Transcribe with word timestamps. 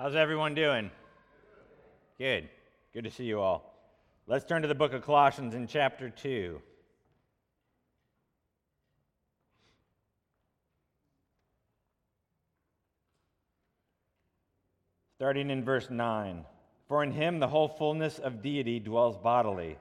How's 0.00 0.14
everyone 0.14 0.54
doing? 0.54 0.92
Good. 2.18 2.48
Good 2.94 3.02
to 3.02 3.10
see 3.10 3.24
you 3.24 3.40
all. 3.40 3.74
Let's 4.28 4.44
turn 4.44 4.62
to 4.62 4.68
the 4.68 4.74
book 4.76 4.92
of 4.92 5.02
Colossians 5.02 5.56
in 5.56 5.66
chapter 5.66 6.08
2. 6.08 6.62
Starting 15.16 15.50
in 15.50 15.64
verse 15.64 15.90
9. 15.90 16.44
For 16.86 17.02
in 17.02 17.10
him 17.10 17.40
the 17.40 17.48
whole 17.48 17.66
fullness 17.66 18.20
of 18.20 18.40
deity 18.40 18.78
dwells 18.78 19.16
bodily, 19.16 19.78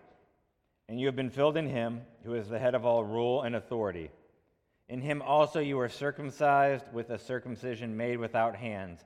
and 0.90 1.00
you 1.00 1.06
have 1.06 1.16
been 1.16 1.30
filled 1.30 1.58
in 1.58 1.70
him, 1.70 2.02
who 2.24 2.34
is 2.34 2.50
the 2.50 2.58
head 2.58 2.74
of 2.74 2.88
all 2.88 3.04
rule 3.04 3.44
and 3.44 3.56
authority. 3.56 4.10
In 4.90 5.00
him 5.00 5.22
also 5.22 5.60
you 5.60 5.78
were 5.78 5.90
circumcised 5.90 6.92
with 6.92 7.12
a 7.12 7.20
circumcision 7.20 7.96
made 7.96 8.18
without 8.18 8.56
hands, 8.56 9.06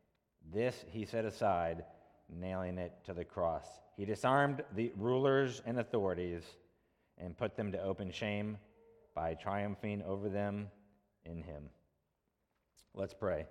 This 0.53 0.85
he 0.89 1.05
set 1.05 1.25
aside, 1.25 1.83
nailing 2.29 2.77
it 2.77 2.93
to 3.05 3.13
the 3.13 3.25
cross. 3.25 3.67
He 3.97 4.05
disarmed 4.05 4.63
the 4.75 4.91
rulers 4.97 5.61
and 5.65 5.79
authorities 5.79 6.43
and 7.17 7.37
put 7.37 7.55
them 7.55 7.71
to 7.73 7.81
open 7.81 8.11
shame 8.11 8.57
by 9.13 9.33
triumphing 9.33 10.01
over 10.03 10.29
them 10.29 10.67
in 11.25 11.43
him. 11.43 11.69
Let's 12.93 13.13
pray. 13.13 13.45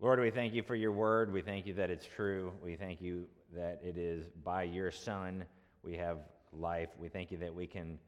Lord, 0.00 0.20
we 0.20 0.30
thank 0.30 0.54
you 0.54 0.62
for 0.62 0.74
your 0.74 0.92
word. 0.92 1.32
We 1.32 1.40
thank 1.40 1.66
you 1.66 1.74
that 1.74 1.90
it's 1.90 2.06
true. 2.06 2.52
We 2.62 2.76
thank 2.76 3.00
you 3.00 3.26
that 3.54 3.80
it 3.82 3.96
is 3.96 4.26
by 4.44 4.64
your 4.64 4.90
Son 4.90 5.44
we 5.84 5.96
have 5.96 6.18
life. 6.52 6.88
We 6.98 7.08
thank 7.08 7.30
you 7.30 7.38
that 7.38 7.54
we 7.54 7.66
can 7.66 7.98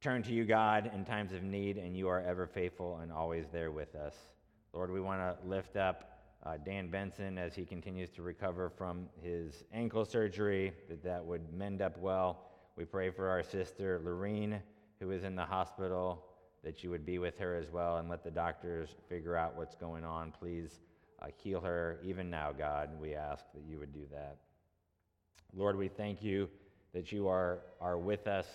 turn 0.00 0.22
to 0.24 0.32
you, 0.32 0.44
God, 0.44 0.90
in 0.94 1.04
times 1.04 1.32
of 1.32 1.42
need, 1.42 1.76
and 1.76 1.96
you 1.96 2.08
are 2.08 2.20
ever 2.20 2.46
faithful 2.46 2.98
and 3.02 3.12
always 3.12 3.46
there 3.52 3.70
with 3.70 3.94
us. 3.94 4.14
Lord, 4.76 4.90
we 4.90 5.00
want 5.00 5.22
to 5.22 5.48
lift 5.48 5.78
up 5.78 6.18
uh, 6.44 6.58
Dan 6.62 6.88
Benson 6.88 7.38
as 7.38 7.54
he 7.54 7.64
continues 7.64 8.10
to 8.10 8.20
recover 8.20 8.68
from 8.68 9.08
his 9.22 9.64
ankle 9.72 10.04
surgery, 10.04 10.70
that 10.90 11.02
that 11.02 11.24
would 11.24 11.50
mend 11.50 11.80
up 11.80 11.96
well. 11.96 12.50
We 12.76 12.84
pray 12.84 13.08
for 13.08 13.26
our 13.26 13.42
sister 13.42 14.02
Lorene, 14.04 14.60
who 15.00 15.12
is 15.12 15.24
in 15.24 15.34
the 15.34 15.46
hospital, 15.46 16.26
that 16.62 16.84
you 16.84 16.90
would 16.90 17.06
be 17.06 17.18
with 17.18 17.38
her 17.38 17.56
as 17.56 17.70
well 17.70 17.96
and 17.96 18.10
let 18.10 18.22
the 18.22 18.30
doctors 18.30 18.90
figure 19.08 19.34
out 19.34 19.56
what's 19.56 19.76
going 19.76 20.04
on. 20.04 20.30
Please 20.38 20.80
uh, 21.22 21.28
heal 21.42 21.62
her 21.62 21.98
even 22.04 22.28
now, 22.28 22.52
God. 22.52 22.90
We 23.00 23.14
ask 23.14 23.46
that 23.54 23.62
you 23.66 23.78
would 23.78 23.94
do 23.94 24.04
that. 24.12 24.36
Lord, 25.54 25.78
we 25.78 25.88
thank 25.88 26.22
you 26.22 26.50
that 26.92 27.10
you 27.12 27.28
are, 27.28 27.60
are 27.80 27.96
with 27.96 28.26
us 28.26 28.46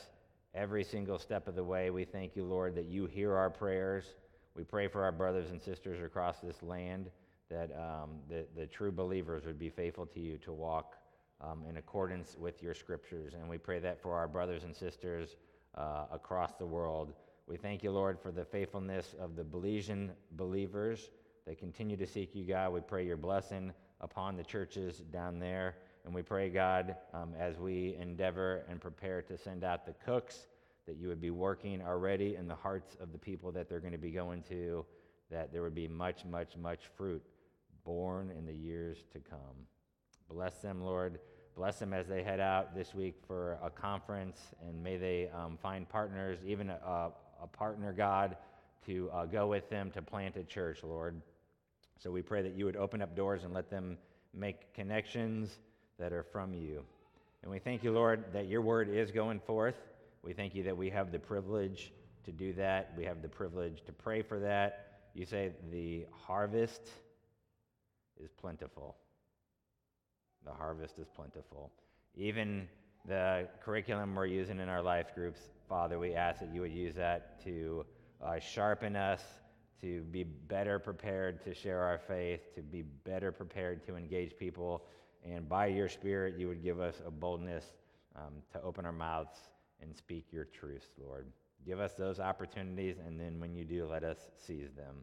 every 0.54 0.84
single 0.84 1.18
step 1.18 1.48
of 1.48 1.56
the 1.56 1.64
way. 1.64 1.90
We 1.90 2.06
thank 2.06 2.36
you, 2.36 2.44
Lord, 2.44 2.76
that 2.76 2.86
you 2.86 3.08
hear 3.08 3.36
our 3.36 3.50
prayers. 3.50 4.06
We 4.56 4.64
pray 4.64 4.88
for 4.88 5.04
our 5.04 5.12
brothers 5.12 5.50
and 5.50 5.62
sisters 5.62 6.04
across 6.04 6.40
this 6.40 6.62
land 6.62 7.10
that 7.50 7.72
um, 7.76 8.10
the, 8.30 8.46
the 8.56 8.66
true 8.66 8.92
believers 8.92 9.46
would 9.46 9.60
be 9.60 9.70
faithful 9.70 10.06
to 10.06 10.20
you 10.20 10.38
to 10.40 10.52
walk 10.52 10.96
um, 11.42 11.64
in 11.70 11.78
accordance 11.78 12.36
with 12.38 12.62
your 12.62 12.74
scriptures. 12.74 13.34
And 13.34 13.50
we 13.50 13.58
pray 13.58 13.80
that 13.80 14.02
for 14.02 14.16
our 14.16 14.28
brothers 14.28 14.64
and 14.64 14.76
sisters 14.76 15.36
uh, 15.76 16.06
across 16.12 16.54
the 16.54 16.66
world. 16.66 17.14
We 17.48 17.58
thank 17.58 17.84
you, 17.84 17.92
Lord, 17.92 18.20
for 18.20 18.32
the 18.32 18.46
faithfulness 18.46 19.16
of 19.20 19.36
the 19.36 19.44
Belizean 19.44 20.12
believers 20.34 21.10
that 21.46 21.58
continue 21.58 21.98
to 21.98 22.08
seek 22.08 22.36
you, 22.36 22.46
God. 22.46 22.72
We 22.72 22.82
pray 22.82 23.06
your 23.06 23.18
blessing 23.18 23.74
upon 24.00 24.38
the 24.38 24.44
churches 24.44 25.00
down 25.12 25.40
there. 25.40 25.76
And 26.06 26.14
we 26.14 26.22
pray, 26.22 26.50
God, 26.50 26.96
um, 27.14 27.34
as 27.38 27.58
we 27.58 27.96
endeavor 28.00 28.64
and 28.70 28.80
prepare 28.80 29.22
to 29.24 29.38
send 29.38 29.64
out 29.64 29.86
the 29.86 29.94
cooks, 30.06 30.48
that 30.92 30.98
you 31.00 31.08
would 31.08 31.22
be 31.22 31.30
working 31.30 31.82
already 31.82 32.36
in 32.36 32.50
the 32.50 32.56
hearts 32.56 32.98
of 33.00 33.14
the 33.14 33.18
people 33.18 33.50
that 33.50 33.70
they're 33.70 33.80
going 33.80 33.94
to 33.94 33.98
be 33.98 34.12
going 34.12 34.44
to, 34.50 34.86
that 35.30 35.54
there 35.54 35.62
would 35.62 35.74
be 35.74 35.88
much, 35.88 36.26
much, 36.26 36.58
much 36.58 36.82
fruit 36.98 37.24
borne 37.86 38.30
in 38.38 38.46
the 38.46 38.54
years 38.54 38.98
to 39.14 39.20
come. 39.20 39.40
Bless 40.30 40.56
them, 40.56 40.84
Lord. 40.84 41.20
Bless 41.56 41.80
them 41.80 41.94
as 41.94 42.08
they 42.08 42.24
head 42.24 42.42
out 42.42 42.76
this 42.76 42.94
week 42.94 43.16
for 43.26 43.58
a 43.64 43.70
conference, 43.70 44.38
and 44.68 44.84
may 44.84 44.98
they 44.98 45.30
um, 45.34 45.58
find 45.62 45.88
partners, 45.88 46.40
even 46.46 46.70
a, 46.70 47.12
a 47.42 47.48
partner, 47.48 47.94
God, 47.94 48.36
to 48.86 49.10
uh, 49.14 49.24
go 49.24 49.48
with 49.48 49.70
them 49.70 49.92
to 49.92 50.02
plant 50.02 50.36
a 50.36 50.44
church, 50.44 50.84
Lord. 50.84 51.22
So 52.00 52.12
we 52.12 52.22
pray 52.22 52.42
that 52.42 52.58
you 52.58 52.66
would 52.66 52.76
open 52.76 53.02
up 53.02 53.16
doors 53.16 53.46
and 53.46 53.54
let 53.54 53.70
them 53.70 53.98
make 54.34 54.74
connections 54.74 55.58
that 56.00 56.12
are 56.12 56.24
from 56.24 56.54
you. 56.54 56.84
And 57.44 57.50
we 57.50 57.60
thank 57.60 57.82
you, 57.82 57.94
Lord, 57.94 58.26
that 58.34 58.48
your 58.48 58.62
word 58.62 58.90
is 58.90 59.10
going 59.10 59.40
forth. 59.40 59.76
We 60.24 60.34
thank 60.34 60.54
you 60.54 60.64
that 60.64 60.78
we 60.78 60.90
have 60.90 61.12
the 61.12 61.20
privilege 61.20 61.92
to 62.26 62.32
do 62.32 62.54
that. 62.54 62.94
We 62.96 63.06
have 63.06 63.22
the 63.22 63.30
privilege 63.30 63.84
to 63.86 63.92
pray 63.92 64.22
for 64.22 64.40
that. 64.40 64.88
You 65.14 65.26
say 65.26 65.52
the 65.72 66.06
harvest 66.12 66.90
is 68.24 68.30
plentiful. 68.32 68.96
The 70.46 70.54
harvest 70.54 71.00
is 71.00 71.08
plentiful. 71.16 71.72
Even 72.16 72.68
the 73.08 73.48
curriculum 73.64 74.14
we're 74.16 74.28
using 74.28 74.60
in 74.60 74.70
our 74.70 74.82
life 74.82 75.16
groups, 75.16 75.40
Father, 75.68 75.98
we 75.98 76.14
ask 76.14 76.40
that 76.40 76.54
you 76.54 76.62
would 76.62 76.74
use 76.74 76.96
that 76.96 77.44
to 77.44 77.86
uh, 78.24 78.40
sharpen 78.40 78.96
us, 78.96 79.24
to 79.82 80.02
be 80.04 80.24
better 80.24 80.78
prepared 80.78 81.44
to 81.44 81.56
share 81.56 81.82
our 81.82 81.98
faith, 81.98 82.54
to 82.56 82.62
be 82.62 82.84
better 82.84 83.32
prepared 83.32 83.84
to 83.88 83.96
engage 83.96 84.38
people. 84.38 84.84
And 85.26 85.50
by 85.50 85.68
your 85.68 85.90
Spirit, 85.90 86.36
you 86.38 86.48
would 86.48 86.62
give 86.62 86.80
us 86.80 87.02
a 87.06 87.10
boldness 87.10 87.66
um, 88.16 88.34
to 88.54 88.62
open 88.62 88.86
our 88.86 88.92
mouths 88.92 89.36
and 89.82 89.96
speak 89.96 90.26
your 90.32 90.46
truths, 90.46 90.88
Lord. 91.04 91.28
Give 91.66 91.80
us 91.80 91.94
those 91.94 92.20
opportunities, 92.20 92.98
and 93.06 93.20
then 93.20 93.40
when 93.40 93.54
you 93.54 93.64
do, 93.64 93.86
let 93.86 94.04
us 94.04 94.18
seize 94.36 94.72
them. 94.76 94.96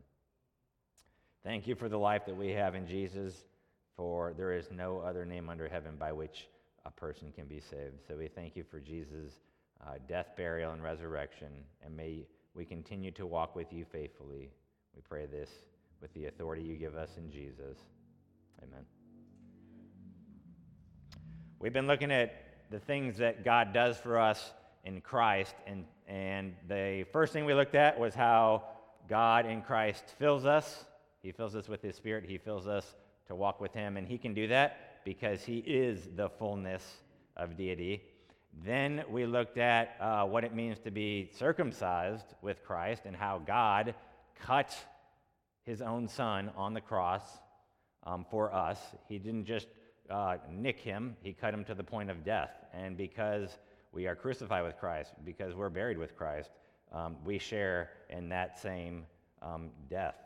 Thank 1.45 1.67
you 1.67 1.75
for 1.75 1.89
the 1.89 1.99
life 1.99 2.27
that 2.27 2.37
we 2.37 2.51
have 2.51 2.75
in 2.75 2.87
Jesus, 2.87 3.45
for 3.97 4.35
there 4.37 4.53
is 4.53 4.71
no 4.71 4.99
other 4.99 5.25
name 5.25 5.49
under 5.49 5.69
heaven 5.69 5.95
by 5.99 6.13
which 6.13 6.49
a 6.85 6.91
person 6.91 7.33
can 7.33 7.47
be 7.47 7.61
saved. 7.61 8.01
So 8.07 8.17
we 8.17 8.29
thank 8.29 8.57
you 8.57 8.65
for 8.69 8.81
Jesus' 8.81 9.41
uh, 9.87 9.95
death, 10.09 10.29
burial, 10.37 10.73
and 10.73 10.83
resurrection, 10.83 11.49
and 11.85 11.97
may 11.97 12.27
we 12.55 12.65
continue 12.65 13.13
to 13.13 13.27
walk 13.27 13.55
with 13.55 13.73
you 13.73 13.85
faithfully. 13.85 14.51
We 14.97 15.03
pray 15.09 15.27
this 15.27 15.51
with 16.01 16.13
the 16.15 16.27
authority 16.27 16.63
you 16.63 16.77
give 16.77 16.97
us 16.97 17.11
in 17.17 17.31
Jesus. 17.31 17.79
Amen. 18.63 18.85
We've 21.61 21.73
been 21.73 21.87
looking 21.87 22.11
at 22.11 22.35
the 22.71 22.81
things 22.81 23.19
that 23.19 23.45
God 23.45 23.73
does 23.73 23.97
for 23.99 24.19
us 24.19 24.53
in 24.85 25.01
Christ, 25.01 25.55
and, 25.67 25.85
and 26.07 26.55
the 26.69 27.05
first 27.13 27.33
thing 27.33 27.45
we 27.45 27.55
looked 27.55 27.75
at 27.75 27.99
was 27.99 28.15
how 28.15 28.65
God 29.09 29.47
in 29.47 29.63
Christ 29.63 30.05
fills 30.19 30.45
us 30.45 30.85
he 31.23 31.33
fills 31.33 31.57
us 31.57 31.69
with 31.69 31.83
His 31.83 31.97
Spirit. 31.97 32.25
He 32.27 32.39
fills 32.39 32.67
us 32.67 32.95
to 33.27 33.35
walk 33.35 33.61
with 33.61 33.75
Him. 33.75 33.97
And 33.97 34.07
He 34.07 34.19
can 34.19 34.35
do 34.35 34.49
that 34.49 35.05
because 35.05 35.43
He 35.43 35.59
is 35.59 36.09
the 36.17 36.29
fullness 36.29 36.85
of 37.37 37.57
deity. 37.57 38.03
Then 38.65 39.05
we 39.11 39.27
looked 39.27 39.59
at 39.59 39.97
uh, 40.01 40.25
what 40.25 40.45
it 40.45 40.55
means 40.55 40.79
to 40.81 40.91
be 40.91 41.31
circumcised 41.37 42.35
with 42.43 42.65
Christ 42.65 43.03
and 43.05 43.15
how 43.15 43.43
God 43.47 43.95
cut 44.41 44.75
His 45.65 45.83
own 45.83 46.09
Son 46.09 46.51
on 46.57 46.73
the 46.73 46.81
cross 46.81 47.23
um, 48.05 48.25
for 48.31 48.55
us. 48.55 48.79
He 49.09 49.19
didn't 49.19 49.45
just 49.45 49.67
uh, 50.09 50.37
nick 50.51 50.81
him, 50.81 51.17
He 51.21 51.33
cut 51.33 51.53
him 51.53 51.65
to 51.65 51.75
the 51.75 51.85
point 51.85 52.11
of 52.11 52.25
death. 52.25 52.53
And 52.73 52.97
because 52.97 53.59
we 53.93 54.07
are 54.07 54.15
crucified 54.15 54.65
with 54.65 54.77
Christ, 54.79 55.13
because 55.25 55.55
we're 55.55 55.71
buried 55.71 55.99
with 55.99 56.17
Christ, 56.17 56.51
um, 56.93 57.17
we 57.25 57.39
share 57.39 57.91
in 58.11 58.29
that 58.31 58.59
same 58.59 59.05
um, 59.43 59.71
death. 59.91 60.17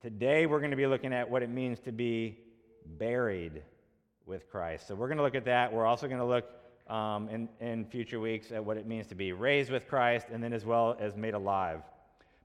Today, 0.00 0.46
we're 0.46 0.58
going 0.58 0.70
to 0.72 0.76
be 0.76 0.86
looking 0.86 1.12
at 1.12 1.28
what 1.28 1.42
it 1.42 1.50
means 1.50 1.78
to 1.80 1.92
be 1.92 2.38
buried 2.98 3.62
with 4.26 4.50
Christ. 4.50 4.88
So, 4.88 4.94
we're 4.94 5.08
going 5.08 5.18
to 5.18 5.24
look 5.24 5.34
at 5.34 5.44
that. 5.44 5.72
We're 5.72 5.86
also 5.86 6.08
going 6.08 6.20
to 6.20 6.24
look 6.24 6.46
um, 6.88 7.28
in, 7.28 7.48
in 7.60 7.84
future 7.84 8.18
weeks 8.20 8.50
at 8.50 8.64
what 8.64 8.76
it 8.76 8.86
means 8.86 9.06
to 9.08 9.14
be 9.14 9.32
raised 9.32 9.70
with 9.70 9.88
Christ 9.88 10.26
and 10.32 10.42
then 10.42 10.52
as 10.52 10.64
well 10.64 10.96
as 10.98 11.16
made 11.16 11.34
alive. 11.34 11.82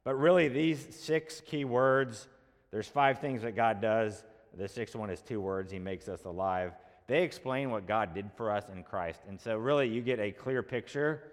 But 0.04 0.16
really, 0.16 0.48
these 0.48 0.88
six 0.92 1.42
key 1.42 1.66
words 1.66 2.28
there's 2.72 2.88
five 2.88 3.20
things 3.20 3.42
that 3.44 3.56
God 3.56 3.82
does. 3.82 4.24
The 4.56 4.68
sixth 4.68 4.96
one 4.96 5.10
is 5.10 5.22
two 5.22 5.40
words 5.40 5.72
He 5.72 5.80
makes 5.80 6.08
us 6.08 6.26
alive. 6.26 6.74
They 7.08 7.24
explain 7.24 7.72
what 7.72 7.88
God 7.88 8.14
did 8.14 8.30
for 8.36 8.52
us 8.52 8.66
in 8.70 8.84
Christ. 8.84 9.22
And 9.28 9.40
so, 9.40 9.58
really, 9.58 9.88
you 9.88 10.02
get 10.02 10.20
a 10.20 10.32
clear 10.32 10.62
picture 10.62 11.24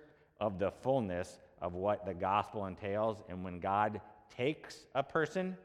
of 0.41 0.59
the 0.59 0.71
fullness 0.71 1.39
of 1.61 1.75
what 1.75 2.07
the 2.07 2.15
gospel 2.15 2.67
entails. 2.67 3.23
And 3.29 3.45
when 3.45 3.59
God 3.59 4.01
takes 4.37 4.87
a 4.95 5.03
person, 5.03 5.57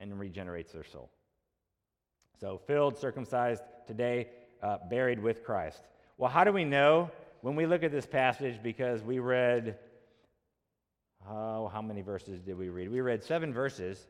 and 0.00 0.18
regenerates 0.18 0.72
their 0.72 0.84
soul. 0.84 1.10
So, 2.40 2.60
filled, 2.66 2.96
circumcised, 2.98 3.62
today, 3.86 4.28
uh, 4.62 4.78
buried 4.88 5.20
with 5.20 5.44
Christ. 5.44 5.82
Well, 6.18 6.30
how 6.30 6.44
do 6.44 6.52
we 6.52 6.64
know 6.64 7.10
when 7.40 7.56
we 7.56 7.66
look 7.66 7.82
at 7.82 7.90
this 7.90 8.06
passage? 8.06 8.62
Because 8.62 9.02
we 9.02 9.18
read, 9.18 9.76
oh, 11.28 11.68
how 11.68 11.82
many 11.82 12.02
verses 12.02 12.40
did 12.40 12.56
we 12.56 12.68
read? 12.68 12.90
We 12.90 13.00
read 13.00 13.24
seven 13.24 13.52
verses. 13.52 14.06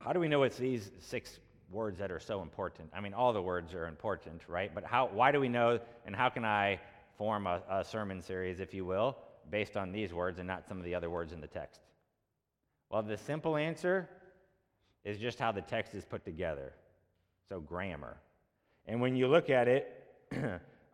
How 0.00 0.12
do 0.12 0.20
we 0.20 0.28
know 0.28 0.42
it's 0.44 0.56
these 0.56 0.90
six 1.00 1.38
words 1.72 1.98
that 1.98 2.10
are 2.10 2.20
so 2.20 2.42
important? 2.42 2.90
I 2.94 3.00
mean, 3.00 3.14
all 3.14 3.32
the 3.32 3.42
words 3.42 3.74
are 3.74 3.86
important, 3.86 4.42
right? 4.48 4.72
But 4.74 4.84
how, 4.84 5.08
why 5.12 5.32
do 5.32 5.40
we 5.40 5.48
know, 5.48 5.80
and 6.06 6.14
how 6.14 6.28
can 6.28 6.44
I 6.44 6.80
form 7.16 7.46
a, 7.46 7.62
a 7.70 7.84
sermon 7.84 8.20
series, 8.20 8.60
if 8.60 8.74
you 8.74 8.84
will, 8.84 9.16
based 9.50 9.76
on 9.76 9.92
these 9.92 10.12
words 10.12 10.38
and 10.38 10.46
not 10.46 10.66
some 10.68 10.78
of 10.78 10.84
the 10.84 10.94
other 10.94 11.10
words 11.10 11.32
in 11.32 11.40
the 11.40 11.46
text? 11.46 11.80
Well, 12.90 13.02
the 13.02 13.16
simple 13.16 13.56
answer 13.56 14.08
is 15.04 15.18
just 15.18 15.38
how 15.38 15.52
the 15.52 15.62
text 15.62 15.94
is 15.94 16.04
put 16.04 16.24
together. 16.24 16.72
So, 17.48 17.60
grammar. 17.60 18.16
And 18.86 19.00
when 19.00 19.16
you 19.16 19.28
look 19.28 19.50
at 19.50 19.68
it, 19.68 20.04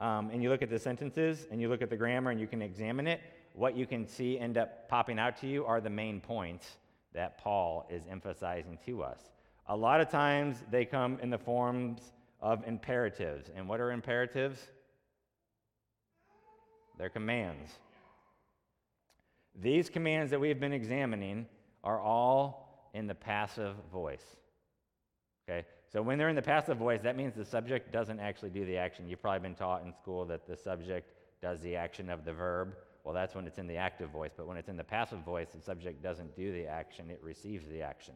um, 0.00 0.30
and 0.30 0.42
you 0.42 0.48
look 0.48 0.62
at 0.62 0.70
the 0.70 0.78
sentences, 0.78 1.46
and 1.50 1.60
you 1.60 1.68
look 1.68 1.82
at 1.82 1.90
the 1.90 1.96
grammar, 1.96 2.30
and 2.30 2.40
you 2.40 2.46
can 2.46 2.62
examine 2.62 3.06
it, 3.06 3.20
what 3.54 3.76
you 3.76 3.86
can 3.86 4.06
see 4.06 4.38
end 4.38 4.56
up 4.56 4.88
popping 4.88 5.18
out 5.18 5.36
to 5.40 5.46
you 5.46 5.64
are 5.64 5.80
the 5.80 5.90
main 5.90 6.20
points 6.20 6.76
that 7.12 7.38
Paul 7.38 7.86
is 7.90 8.02
emphasizing 8.08 8.78
to 8.86 9.02
us. 9.02 9.20
A 9.68 9.76
lot 9.76 10.00
of 10.00 10.08
times 10.08 10.64
they 10.70 10.84
come 10.84 11.18
in 11.22 11.30
the 11.30 11.38
forms 11.38 12.00
of 12.40 12.66
imperatives. 12.66 13.50
And 13.54 13.68
what 13.68 13.80
are 13.80 13.92
imperatives? 13.92 14.60
They're 16.98 17.10
commands. 17.10 17.70
These 19.60 19.90
commands 19.90 20.30
that 20.30 20.40
we've 20.40 20.58
been 20.58 20.72
examining 20.72 21.46
are 21.84 22.00
all 22.00 22.90
in 22.94 23.06
the 23.06 23.14
passive 23.14 23.74
voice. 23.92 24.24
Okay? 25.48 25.66
So 25.92 26.02
when 26.02 26.18
they're 26.18 26.28
in 26.28 26.36
the 26.36 26.42
passive 26.42 26.78
voice, 26.78 27.00
that 27.02 27.16
means 27.16 27.34
the 27.34 27.44
subject 27.44 27.92
doesn't 27.92 28.20
actually 28.20 28.50
do 28.50 28.64
the 28.64 28.76
action. 28.76 29.08
You've 29.08 29.22
probably 29.22 29.40
been 29.40 29.54
taught 29.54 29.84
in 29.84 29.92
school 29.92 30.24
that 30.26 30.46
the 30.46 30.56
subject 30.56 31.12
does 31.42 31.60
the 31.60 31.76
action 31.76 32.10
of 32.10 32.24
the 32.24 32.32
verb. 32.32 32.74
Well, 33.04 33.14
that's 33.14 33.34
when 33.34 33.46
it's 33.46 33.58
in 33.58 33.66
the 33.66 33.76
active 33.76 34.10
voice. 34.10 34.32
But 34.36 34.46
when 34.46 34.56
it's 34.56 34.68
in 34.68 34.76
the 34.76 34.84
passive 34.84 35.20
voice, 35.20 35.48
the 35.54 35.62
subject 35.62 36.02
doesn't 36.02 36.36
do 36.36 36.52
the 36.52 36.66
action, 36.66 37.10
it 37.10 37.20
receives 37.22 37.68
the 37.68 37.82
action. 37.82 38.14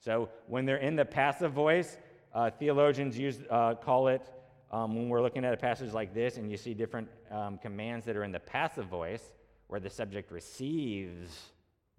So 0.00 0.30
when 0.46 0.64
they're 0.64 0.78
in 0.78 0.96
the 0.96 1.04
passive 1.04 1.52
voice, 1.52 1.98
uh, 2.34 2.50
theologians 2.50 3.18
use, 3.18 3.38
uh, 3.50 3.74
call 3.74 4.08
it, 4.08 4.22
um, 4.72 4.94
when 4.94 5.08
we're 5.08 5.22
looking 5.22 5.44
at 5.44 5.52
a 5.52 5.56
passage 5.56 5.92
like 5.92 6.14
this 6.14 6.36
and 6.36 6.50
you 6.50 6.56
see 6.56 6.74
different 6.74 7.08
um, 7.30 7.58
commands 7.58 8.06
that 8.06 8.16
are 8.16 8.24
in 8.24 8.32
the 8.32 8.40
passive 8.40 8.86
voice, 8.86 9.34
where 9.66 9.80
the 9.80 9.90
subject 9.90 10.32
receives 10.32 11.50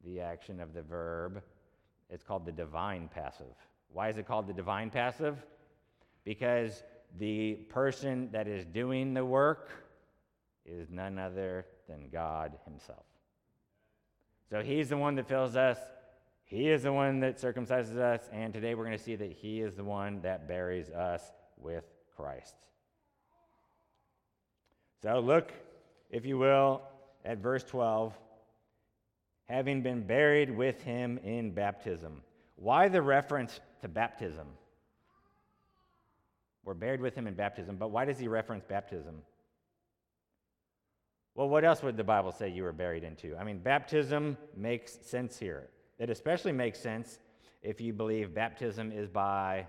the 0.03 0.19
action 0.19 0.59
of 0.59 0.73
the 0.73 0.81
verb, 0.81 1.41
it's 2.09 2.23
called 2.23 2.45
the 2.45 2.51
divine 2.51 3.09
passive. 3.13 3.53
Why 3.93 4.09
is 4.09 4.17
it 4.17 4.27
called 4.27 4.47
the 4.47 4.53
divine 4.53 4.89
passive? 4.89 5.37
Because 6.23 6.83
the 7.19 7.53
person 7.69 8.29
that 8.31 8.47
is 8.47 8.65
doing 8.65 9.13
the 9.13 9.23
work 9.23 9.69
is 10.65 10.89
none 10.89 11.19
other 11.19 11.65
than 11.87 12.09
God 12.11 12.57
Himself. 12.65 13.05
So 14.49 14.61
He's 14.61 14.89
the 14.89 14.97
one 14.97 15.15
that 15.15 15.27
fills 15.27 15.55
us, 15.55 15.77
He 16.51 16.67
is 16.67 16.83
the 16.83 16.91
one 16.91 17.21
that 17.21 17.37
circumcises 17.37 17.97
us, 17.97 18.27
and 18.33 18.53
today 18.53 18.75
we're 18.75 18.83
going 18.83 18.97
to 18.97 19.01
see 19.01 19.15
that 19.15 19.31
He 19.31 19.61
is 19.61 19.73
the 19.73 19.85
one 19.85 20.19
that 20.23 20.49
buries 20.49 20.89
us 20.89 21.23
with 21.57 21.85
Christ. 22.17 22.55
So 25.01 25.21
look, 25.21 25.53
if 26.09 26.25
you 26.25 26.37
will, 26.37 26.81
at 27.23 27.37
verse 27.37 27.63
12 27.63 28.13
having 29.47 29.81
been 29.81 30.01
buried 30.05 30.49
with 30.49 30.81
him 30.81 31.19
in 31.23 31.51
baptism. 31.51 32.21
Why 32.55 32.89
the 32.89 33.01
reference 33.01 33.59
to 33.81 33.87
baptism? 33.89 34.47
We're 36.63 36.73
buried 36.73 37.01
with 37.01 37.15
him 37.15 37.27
in 37.27 37.33
baptism, 37.33 37.77
but 37.77 37.91
why 37.91 38.05
does 38.05 38.17
he 38.17 38.27
reference 38.29 38.63
baptism? 38.63 39.21
Well, 41.35 41.49
what 41.49 41.65
else 41.65 41.81
would 41.81 41.97
the 41.97 42.03
Bible 42.03 42.31
say 42.31 42.49
you 42.49 42.63
were 42.63 42.71
buried 42.71 43.03
into? 43.03 43.37
I 43.37 43.43
mean, 43.43 43.59
baptism 43.59 44.37
makes 44.55 44.97
sense 45.01 45.37
here. 45.37 45.69
It 46.01 46.09
especially 46.09 46.51
makes 46.51 46.79
sense 46.79 47.19
if 47.61 47.79
you 47.79 47.93
believe 47.93 48.33
baptism 48.33 48.91
is 48.91 49.07
by 49.07 49.67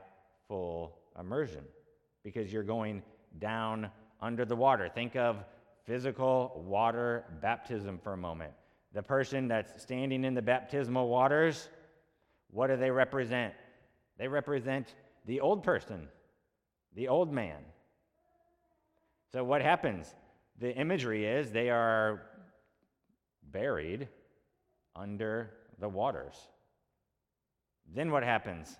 full 0.48 0.96
immersion, 1.20 1.62
because 2.24 2.50
you're 2.50 2.62
going 2.62 3.02
down 3.38 3.90
under 4.18 4.46
the 4.46 4.56
water. 4.56 4.88
Think 4.88 5.14
of 5.14 5.44
physical 5.84 6.64
water 6.66 7.26
baptism 7.42 7.98
for 8.02 8.14
a 8.14 8.16
moment. 8.16 8.54
The 8.94 9.02
person 9.02 9.46
that's 9.46 9.82
standing 9.82 10.24
in 10.24 10.32
the 10.32 10.40
baptismal 10.40 11.06
waters, 11.06 11.68
what 12.50 12.68
do 12.68 12.78
they 12.78 12.90
represent? 12.90 13.52
They 14.16 14.26
represent 14.26 14.94
the 15.26 15.38
old 15.40 15.62
person, 15.62 16.08
the 16.94 17.08
old 17.08 17.30
man. 17.30 17.60
So, 19.32 19.44
what 19.44 19.60
happens? 19.60 20.14
The 20.58 20.74
imagery 20.74 21.26
is 21.26 21.52
they 21.52 21.68
are 21.68 22.22
buried 23.52 24.08
under 24.96 25.50
the 25.82 25.88
waters. 25.88 26.36
Then 27.94 28.10
what 28.10 28.22
happens? 28.22 28.74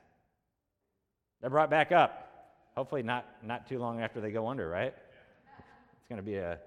They're 1.41 1.51
brought 1.51 1.69
back 1.69 1.93
up. 1.93 2.29
Hopefully, 2.77 3.03
not, 3.03 3.27
not 3.45 3.69
too 3.69 3.79
long 3.79 4.01
after 4.01 4.21
they 4.21 4.31
go 4.31 4.49
under, 4.49 4.69
right? 4.69 4.95
It's 5.99 6.09
going 6.09 6.17
to 6.17 6.25
be 6.25 6.37
a, 6.37 6.59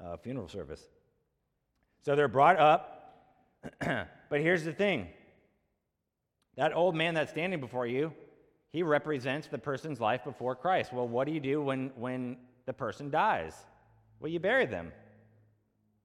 a 0.00 0.16
funeral 0.16 0.48
service. 0.48 0.88
So 2.04 2.14
they're 2.16 2.28
brought 2.28 2.58
up. 2.58 2.94
but 3.80 4.40
here's 4.40 4.64
the 4.64 4.72
thing 4.72 5.08
that 6.56 6.74
old 6.74 6.94
man 6.94 7.14
that's 7.14 7.30
standing 7.30 7.60
before 7.60 7.86
you, 7.86 8.12
he 8.72 8.82
represents 8.82 9.46
the 9.46 9.58
person's 9.58 10.00
life 10.00 10.24
before 10.24 10.54
Christ. 10.54 10.92
Well, 10.92 11.06
what 11.06 11.26
do 11.26 11.32
you 11.32 11.40
do 11.40 11.62
when, 11.62 11.92
when 11.96 12.36
the 12.66 12.72
person 12.72 13.10
dies? 13.10 13.54
Well, 14.20 14.30
you 14.30 14.40
bury 14.40 14.66
them. 14.66 14.92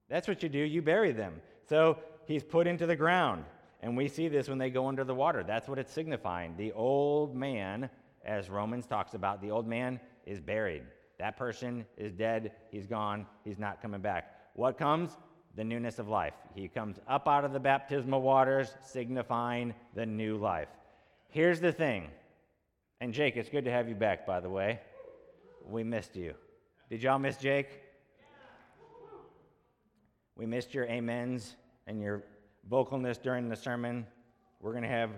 That's 0.10 0.28
what 0.28 0.44
you 0.44 0.50
do, 0.50 0.60
you 0.60 0.82
bury 0.82 1.12
them. 1.12 1.42
So 1.68 1.98
he's 2.26 2.44
put 2.44 2.68
into 2.68 2.86
the 2.86 2.96
ground. 2.96 3.46
And 3.82 3.98
we 3.98 4.08
see 4.08 4.30
this 4.30 4.48
when 4.48 4.58
they 4.58 4.70
go 4.70 4.88
under 4.88 5.04
the 5.04 5.16
water. 5.16 5.44
That's 5.44 5.68
what 5.68 5.78
it's 5.78 5.92
signifying. 5.92 6.56
The 6.58 6.72
old 6.72 7.36
man, 7.36 7.90
as 8.26 8.50
Romans 8.50 8.86
talks 8.86 9.14
about, 9.14 9.42
the 9.42 9.52
old 9.52 9.68
man 9.68 10.00
is 10.26 10.40
buried. 10.40 10.84
That 11.20 11.38
person 11.38 11.86
is 11.98 12.14
dead. 12.14 12.54
He's 12.72 12.88
gone. 12.88 13.26
He's 13.44 13.60
not 13.60 13.82
coming 13.82 14.02
back. 14.02 14.36
What 14.56 14.78
comes? 14.78 15.18
the 15.56 15.64
newness 15.64 16.00
of 16.00 16.08
life. 16.08 16.34
He 16.56 16.68
comes 16.68 17.00
up 17.08 17.28
out 17.28 17.46
of 17.46 17.54
the 17.54 17.60
baptismal 17.60 18.22
waters, 18.22 18.74
signifying 18.84 19.74
the 19.96 20.06
new 20.06 20.38
life. 20.38 20.70
Here's 21.30 21.60
the 21.60 21.72
thing, 21.72 22.10
and 23.00 23.14
Jake, 23.14 23.38
it's 23.38 23.50
good 23.50 23.66
to 23.66 23.72
have 23.72 23.88
you 23.90 23.96
back, 23.96 24.26
by 24.26 24.40
the 24.40 24.50
way. 24.50 24.80
We 25.66 25.84
missed 25.84 26.16
you. 26.16 26.34
Did 26.90 27.04
y'all 27.04 27.20
miss 27.20 27.38
Jake? 27.38 27.70
We 30.36 30.46
missed 30.46 30.74
your 30.74 30.92
amens 30.92 31.56
and 31.88 32.02
your 32.02 32.24
vocalness 32.70 33.22
during 33.22 33.50
the 33.50 33.56
sermon. 33.56 34.06
We're 34.62 34.72
going 34.72 34.84
to 34.84 34.90
have 34.90 35.10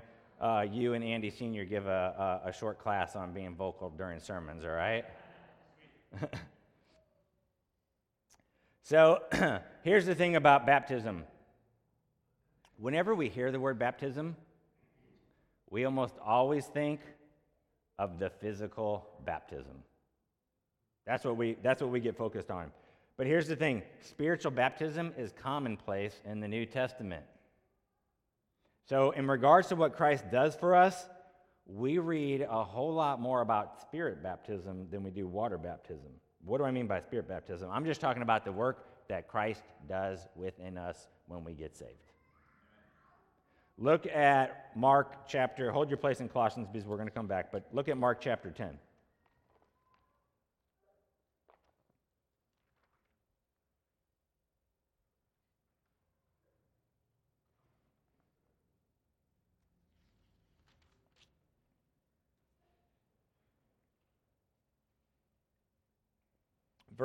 uh, 0.42 0.66
you 0.72 0.94
and 0.94 1.04
Andy 1.04 1.30
Sr. 1.30 1.66
give 1.66 1.88
a, 1.88 2.42
a, 2.46 2.50
a 2.50 2.54
short 2.54 2.80
class 2.80 3.16
on 3.16 3.34
being 3.34 3.56
vocal 3.56 3.90
during 3.90 4.20
sermons, 4.20 4.66
all 4.66 4.72
right? 4.72 5.06
So 8.86 9.24
here's 9.84 10.06
the 10.06 10.14
thing 10.14 10.36
about 10.36 10.68
baptism. 10.68 11.24
Whenever 12.78 13.16
we 13.16 13.30
hear 13.30 13.52
the 13.52 13.60
word 13.60 13.80
baptism, 13.80 14.36
we 15.72 15.86
almost 15.86 16.14
always 16.24 16.68
think 16.68 17.00
of 17.98 18.20
the 18.20 18.30
physical 18.30 19.08
baptism. 19.26 19.82
That's 21.08 21.26
what 21.26 21.36
we, 21.36 21.58
that's 21.64 21.82
what 21.82 21.90
we 21.90 22.00
get 22.00 22.16
focused 22.16 22.52
on. 22.52 22.70
But 23.18 23.28
here's 23.28 23.48
the 23.48 23.56
thing 23.56 23.84
spiritual 24.02 24.52
baptism 24.52 25.14
is 25.18 25.32
commonplace 25.32 26.20
in 26.26 26.40
the 26.40 26.48
New 26.48 26.66
Testament. 26.66 27.24
So, 28.88 29.12
in 29.12 29.28
regards 29.28 29.70
to 29.70 29.76
what 29.76 29.96
Christ 29.96 30.26
does 30.32 30.56
for 30.56 30.76
us, 30.76 31.08
we 31.66 31.98
read 31.98 32.42
a 32.42 32.64
whole 32.64 32.94
lot 32.94 33.20
more 33.20 33.42
about 33.42 33.82
spirit 33.82 34.22
baptism 34.22 34.88
than 34.92 35.04
we 35.04 35.10
do 35.10 35.28
water 35.28 35.58
baptism. 35.58 36.12
What 36.44 36.60
do 36.60 36.66
I 36.66 36.72
mean 36.72 36.86
by 36.86 37.00
spirit 37.00 37.28
baptism? 37.28 37.70
I'm 37.72 37.86
just 37.86 38.02
talking 38.02 38.22
about 38.22 38.46
the 38.46 38.52
work 38.52 38.86
that 39.08 39.28
Christ 39.28 39.64
does 39.90 40.20
within 40.36 40.78
us 40.78 41.08
when 41.28 41.44
we 41.44 41.54
get 41.54 41.76
saved. 41.76 41.92
Look 43.78 44.08
at 44.08 44.72
Mark 44.76 45.28
chapter, 45.28 45.72
hold 45.72 45.90
your 45.90 45.98
place 45.98 46.20
in 46.22 46.30
Colossians 46.30 46.68
because 46.72 46.88
we're 46.88 46.98
going 46.98 47.10
to 47.10 47.14
come 47.14 47.28
back, 47.28 47.52
but 47.52 47.66
look 47.74 47.90
at 47.90 47.98
Mark 47.98 48.22
chapter 48.22 48.52
10. 48.52 48.78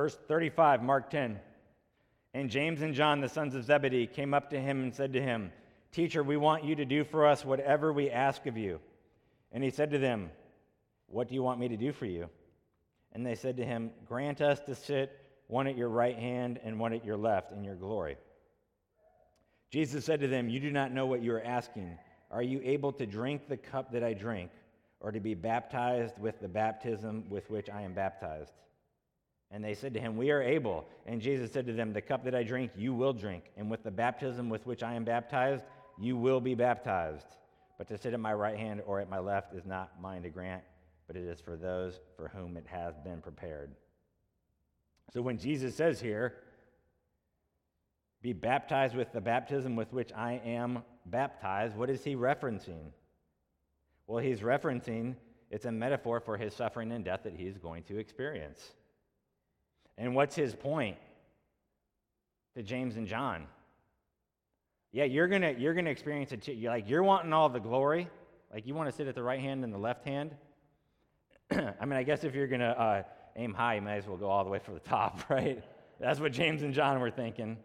Verse 0.00 0.16
35, 0.28 0.82
Mark 0.82 1.10
10. 1.10 1.38
And 2.32 2.48
James 2.48 2.80
and 2.80 2.94
John, 2.94 3.20
the 3.20 3.28
sons 3.28 3.54
of 3.54 3.64
Zebedee, 3.64 4.06
came 4.06 4.32
up 4.32 4.48
to 4.48 4.58
him 4.58 4.82
and 4.82 4.94
said 4.94 5.12
to 5.12 5.20
him, 5.20 5.52
Teacher, 5.92 6.22
we 6.22 6.38
want 6.38 6.64
you 6.64 6.74
to 6.76 6.86
do 6.86 7.04
for 7.04 7.26
us 7.26 7.44
whatever 7.44 7.92
we 7.92 8.08
ask 8.08 8.46
of 8.46 8.56
you. 8.56 8.80
And 9.52 9.62
he 9.62 9.68
said 9.68 9.90
to 9.90 9.98
them, 9.98 10.30
What 11.08 11.28
do 11.28 11.34
you 11.34 11.42
want 11.42 11.60
me 11.60 11.68
to 11.68 11.76
do 11.76 11.92
for 11.92 12.06
you? 12.06 12.30
And 13.12 13.26
they 13.26 13.34
said 13.34 13.58
to 13.58 13.64
him, 13.66 13.90
Grant 14.08 14.40
us 14.40 14.58
to 14.60 14.74
sit 14.74 15.20
one 15.48 15.66
at 15.66 15.76
your 15.76 15.90
right 15.90 16.16
hand 16.16 16.60
and 16.64 16.80
one 16.80 16.94
at 16.94 17.04
your 17.04 17.18
left 17.18 17.52
in 17.52 17.62
your 17.62 17.76
glory. 17.76 18.16
Jesus 19.70 20.06
said 20.06 20.20
to 20.20 20.28
them, 20.28 20.48
You 20.48 20.60
do 20.60 20.70
not 20.70 20.92
know 20.92 21.04
what 21.04 21.22
you 21.22 21.34
are 21.34 21.44
asking. 21.44 21.98
Are 22.30 22.42
you 22.42 22.62
able 22.64 22.92
to 22.92 23.04
drink 23.04 23.48
the 23.48 23.58
cup 23.58 23.92
that 23.92 24.02
I 24.02 24.14
drink, 24.14 24.50
or 25.00 25.12
to 25.12 25.20
be 25.20 25.34
baptized 25.34 26.18
with 26.18 26.40
the 26.40 26.48
baptism 26.48 27.24
with 27.28 27.50
which 27.50 27.68
I 27.68 27.82
am 27.82 27.92
baptized? 27.92 28.54
And 29.50 29.64
they 29.64 29.74
said 29.74 29.94
to 29.94 30.00
him, 30.00 30.16
We 30.16 30.30
are 30.30 30.42
able. 30.42 30.86
And 31.06 31.20
Jesus 31.20 31.52
said 31.52 31.66
to 31.66 31.72
them, 31.72 31.92
The 31.92 32.00
cup 32.00 32.24
that 32.24 32.34
I 32.34 32.42
drink, 32.42 32.72
you 32.76 32.94
will 32.94 33.12
drink, 33.12 33.44
and 33.56 33.70
with 33.70 33.82
the 33.82 33.90
baptism 33.90 34.48
with 34.48 34.66
which 34.66 34.82
I 34.82 34.94
am 34.94 35.04
baptized, 35.04 35.64
you 35.98 36.16
will 36.16 36.40
be 36.40 36.54
baptized. 36.54 37.26
But 37.78 37.88
to 37.88 37.98
sit 37.98 38.14
at 38.14 38.20
my 38.20 38.34
right 38.34 38.58
hand 38.58 38.82
or 38.86 39.00
at 39.00 39.10
my 39.10 39.18
left 39.18 39.54
is 39.54 39.64
not 39.66 40.00
mine 40.00 40.22
to 40.22 40.28
grant, 40.28 40.62
but 41.06 41.16
it 41.16 41.24
is 41.24 41.40
for 41.40 41.56
those 41.56 41.98
for 42.16 42.28
whom 42.28 42.56
it 42.56 42.66
has 42.66 42.94
been 42.98 43.20
prepared. 43.20 43.72
So 45.12 45.22
when 45.22 45.38
Jesus 45.38 45.74
says 45.74 46.00
here, 46.00 46.34
be 48.22 48.32
baptized 48.32 48.94
with 48.94 49.12
the 49.12 49.20
baptism 49.20 49.76
with 49.76 49.92
which 49.92 50.12
I 50.12 50.40
am 50.44 50.82
baptized, 51.06 51.74
what 51.74 51.90
is 51.90 52.04
he 52.04 52.14
referencing? 52.14 52.92
Well, 54.06 54.22
he's 54.22 54.40
referencing 54.40 55.16
it's 55.50 55.64
a 55.64 55.72
metaphor 55.72 56.20
for 56.20 56.36
his 56.36 56.54
suffering 56.54 56.92
and 56.92 57.04
death 57.04 57.20
that 57.24 57.34
he's 57.34 57.58
going 57.58 57.82
to 57.84 57.98
experience. 57.98 58.70
And 60.00 60.14
what's 60.14 60.34
his 60.34 60.54
point 60.54 60.96
to 62.56 62.62
James 62.62 62.96
and 62.96 63.06
John? 63.06 63.46
Yeah, 64.92 65.04
you're 65.04 65.28
gonna 65.28 65.54
you're 65.56 65.74
gonna 65.74 65.90
experience 65.90 66.32
it 66.32 66.42
too. 66.42 66.52
You're 66.52 66.72
like 66.72 66.88
you're 66.88 67.02
wanting 67.02 67.34
all 67.34 67.50
the 67.50 67.60
glory, 67.60 68.08
like 68.52 68.66
you 68.66 68.74
want 68.74 68.88
to 68.88 68.96
sit 68.96 69.06
at 69.06 69.14
the 69.14 69.22
right 69.22 69.38
hand 69.38 69.62
and 69.62 69.72
the 69.72 69.78
left 69.78 70.04
hand. 70.06 70.34
I 71.50 71.84
mean, 71.84 71.92
I 71.92 72.02
guess 72.02 72.24
if 72.24 72.34
you're 72.34 72.46
gonna 72.48 72.70
uh, 72.70 73.02
aim 73.36 73.52
high, 73.52 73.74
you 73.74 73.82
might 73.82 73.96
as 73.96 74.06
well 74.06 74.16
go 74.16 74.30
all 74.30 74.42
the 74.42 74.50
way 74.50 74.58
for 74.58 74.72
the 74.72 74.80
top, 74.80 75.28
right? 75.28 75.62
That's 76.00 76.18
what 76.18 76.32
James 76.32 76.62
and 76.62 76.72
John 76.72 76.98
were 76.98 77.10
thinking. 77.10 77.58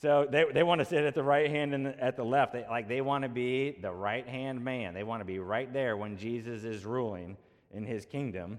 So 0.00 0.26
they, 0.30 0.44
they 0.54 0.62
want 0.62 0.78
to 0.78 0.84
sit 0.84 1.04
at 1.04 1.14
the 1.14 1.24
right 1.24 1.50
hand 1.50 1.74
and 1.74 1.84
the, 1.84 2.02
at 2.02 2.16
the 2.16 2.24
left. 2.24 2.54
They, 2.54 2.64
like 2.70 2.88
they 2.88 3.02
want 3.02 3.24
to 3.24 3.28
be 3.28 3.76
the 3.82 3.92
right 3.92 4.26
hand 4.26 4.64
man. 4.64 4.94
They 4.94 5.02
want 5.02 5.20
to 5.20 5.24
be 5.24 5.38
right 5.38 5.70
there 5.70 5.96
when 5.98 6.16
Jesus 6.16 6.64
is 6.64 6.86
ruling 6.86 7.36
in 7.72 7.84
his 7.84 8.06
kingdom. 8.06 8.58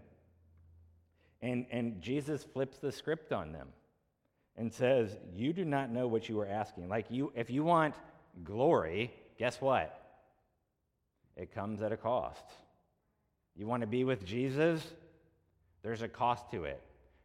And, 1.41 1.65
and 1.71 2.01
Jesus 2.01 2.43
flips 2.43 2.77
the 2.77 2.91
script 2.91 3.31
on 3.31 3.51
them 3.51 3.69
and 4.57 4.73
says, 4.73 5.17
You 5.33 5.53
do 5.53 5.65
not 5.65 5.89
know 5.89 6.07
what 6.07 6.27
you 6.27 6.39
are 6.41 6.47
asking. 6.47 6.89
Like, 6.89 7.05
you, 7.09 7.31
if 7.35 7.49
you 7.49 7.63
want 7.63 7.95
glory, 8.43 9.11
guess 9.37 9.61
what? 9.61 9.95
It 11.37 11.53
comes 11.53 11.81
at 11.81 11.91
a 11.91 11.97
cost. 11.97 12.43
You 13.55 13.65
want 13.65 13.81
to 13.81 13.87
be 13.87 14.03
with 14.03 14.25
Jesus? 14.25 14.85
There's 15.81 16.01
a 16.01 16.07
cost 16.07 16.51
to 16.51 16.65
it. 16.65 16.81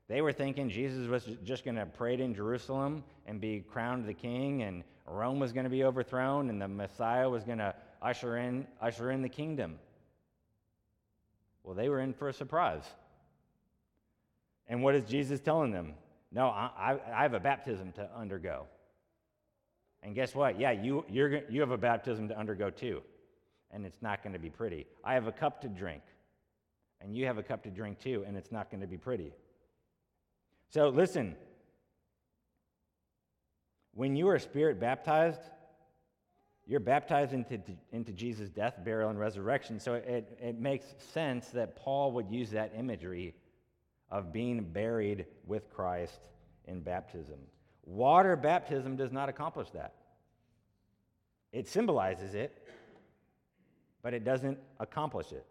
They 0.06 0.20
were 0.20 0.32
thinking 0.32 0.68
Jesus 0.68 1.08
was 1.08 1.28
just 1.44 1.64
going 1.64 1.76
to 1.76 1.86
parade 1.86 2.20
in 2.20 2.34
Jerusalem 2.34 3.02
and 3.26 3.40
be 3.40 3.64
crowned 3.68 4.06
the 4.06 4.14
king, 4.14 4.62
and 4.62 4.84
Rome 5.06 5.40
was 5.40 5.52
going 5.52 5.64
to 5.64 5.70
be 5.70 5.84
overthrown, 5.84 6.50
and 6.50 6.60
the 6.60 6.68
Messiah 6.68 7.28
was 7.28 7.42
going 7.42 7.58
to 7.58 7.74
usher 8.02 8.36
in, 8.36 8.66
usher 8.80 9.10
in 9.10 9.22
the 9.22 9.28
kingdom. 9.28 9.78
Well, 11.62 11.74
they 11.74 11.88
were 11.88 12.00
in 12.00 12.12
for 12.12 12.28
a 12.28 12.32
surprise. 12.32 12.84
And 14.66 14.82
what 14.82 14.94
is 14.94 15.04
Jesus 15.04 15.40
telling 15.40 15.70
them? 15.70 15.94
No, 16.32 16.48
I, 16.48 16.98
I 17.14 17.22
have 17.22 17.34
a 17.34 17.40
baptism 17.40 17.92
to 17.92 18.10
undergo. 18.16 18.66
And 20.02 20.14
guess 20.14 20.34
what? 20.34 20.58
Yeah, 20.58 20.72
you, 20.72 21.04
you're, 21.08 21.50
you 21.50 21.60
have 21.60 21.70
a 21.70 21.78
baptism 21.78 22.28
to 22.28 22.38
undergo 22.38 22.70
too. 22.70 23.02
And 23.70 23.86
it's 23.86 24.02
not 24.02 24.22
going 24.22 24.32
to 24.32 24.38
be 24.38 24.50
pretty. 24.50 24.86
I 25.04 25.14
have 25.14 25.26
a 25.26 25.32
cup 25.32 25.60
to 25.62 25.68
drink. 25.68 26.02
And 27.00 27.14
you 27.14 27.26
have 27.26 27.38
a 27.38 27.42
cup 27.42 27.62
to 27.64 27.70
drink 27.70 27.98
too, 27.98 28.24
and 28.26 28.36
it's 28.36 28.50
not 28.50 28.70
going 28.70 28.80
to 28.80 28.86
be 28.86 28.96
pretty. 28.96 29.32
So 30.70 30.88
listen. 30.88 31.36
When 33.92 34.16
you 34.16 34.28
are 34.28 34.38
spirit 34.38 34.80
baptized, 34.80 35.40
you're 36.66 36.80
baptized 36.80 37.32
into, 37.32 37.60
into 37.92 38.12
Jesus' 38.12 38.48
death, 38.48 38.74
burial, 38.84 39.10
and 39.10 39.18
resurrection. 39.18 39.78
So 39.78 39.94
it, 39.94 40.36
it 40.40 40.58
makes 40.58 40.86
sense 41.12 41.48
that 41.48 41.76
Paul 41.76 42.12
would 42.12 42.30
use 42.30 42.50
that 42.50 42.72
imagery 42.76 43.34
of 44.10 44.32
being 44.32 44.62
buried 44.62 45.26
with 45.46 45.70
Christ 45.70 46.20
in 46.66 46.80
baptism. 46.80 47.38
Water 47.84 48.36
baptism 48.36 48.96
does 48.96 49.12
not 49.12 49.28
accomplish 49.28 49.70
that. 49.70 49.94
It 51.52 51.68
symbolizes 51.68 52.34
it, 52.34 52.66
but 54.02 54.14
it 54.14 54.24
doesn't 54.24 54.58
accomplish 54.80 55.32
it. 55.32 55.46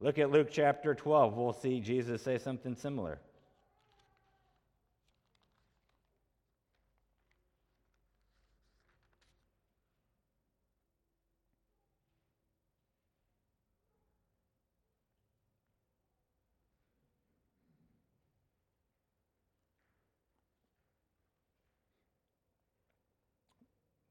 Look 0.00 0.18
at 0.18 0.30
Luke 0.30 0.48
chapter 0.50 0.94
12. 0.94 1.34
We'll 1.36 1.52
see 1.52 1.80
Jesus 1.80 2.22
say 2.22 2.38
something 2.38 2.74
similar. 2.74 3.20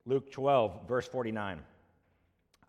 Luke 0.05 0.31
12, 0.31 0.87
verse 0.87 1.07
49. 1.07 1.59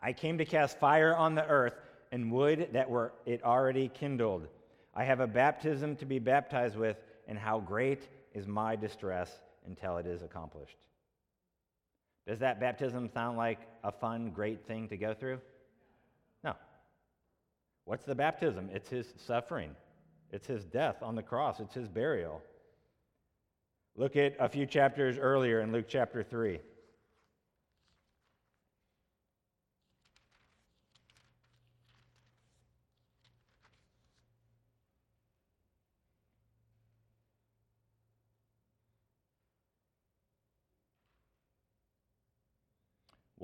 I 0.01 0.13
came 0.13 0.39
to 0.39 0.45
cast 0.45 0.79
fire 0.79 1.17
on 1.17 1.35
the 1.35 1.47
earth 1.47 1.75
and 2.13 2.31
would 2.31 2.73
that 2.73 2.89
were 2.89 3.13
it 3.27 3.43
already 3.43 3.89
kindled. 3.89 4.47
I 4.95 5.05
have 5.05 5.21
a 5.21 5.27
baptism 5.27 5.97
to 5.97 6.07
be 6.07 6.21
baptized 6.21 6.77
with, 6.77 6.97
and 7.27 7.37
how 7.37 7.59
great 7.59 8.09
is 8.35 8.47
my 8.47 8.77
distress 8.77 9.31
until 9.67 9.97
it 9.97 10.07
is 10.07 10.23
accomplished. 10.23 10.77
Does 12.27 12.39
that 12.39 12.61
baptism 12.61 13.09
sound 13.09 13.37
like 13.37 13.59
a 13.83 13.91
fun, 13.91 14.31
great 14.31 14.67
thing 14.67 14.89
to 14.89 14.97
go 14.97 15.13
through? 15.13 15.41
No. 16.45 16.55
What's 17.85 18.05
the 18.05 18.15
baptism? 18.15 18.71
It's 18.73 18.89
his 18.89 19.13
suffering, 19.27 19.75
it's 20.31 20.47
his 20.47 20.65
death 20.65 21.03
on 21.03 21.17
the 21.17 21.23
cross, 21.23 21.59
it's 21.59 21.75
his 21.75 21.89
burial. 21.89 22.41
Look 23.97 24.17
at 24.17 24.37
a 24.39 24.49
few 24.49 24.67
chapters 24.67 25.19
earlier 25.19 25.61
in 25.61 25.73
Luke 25.73 25.87
chapter 25.89 26.23
3. 26.23 26.61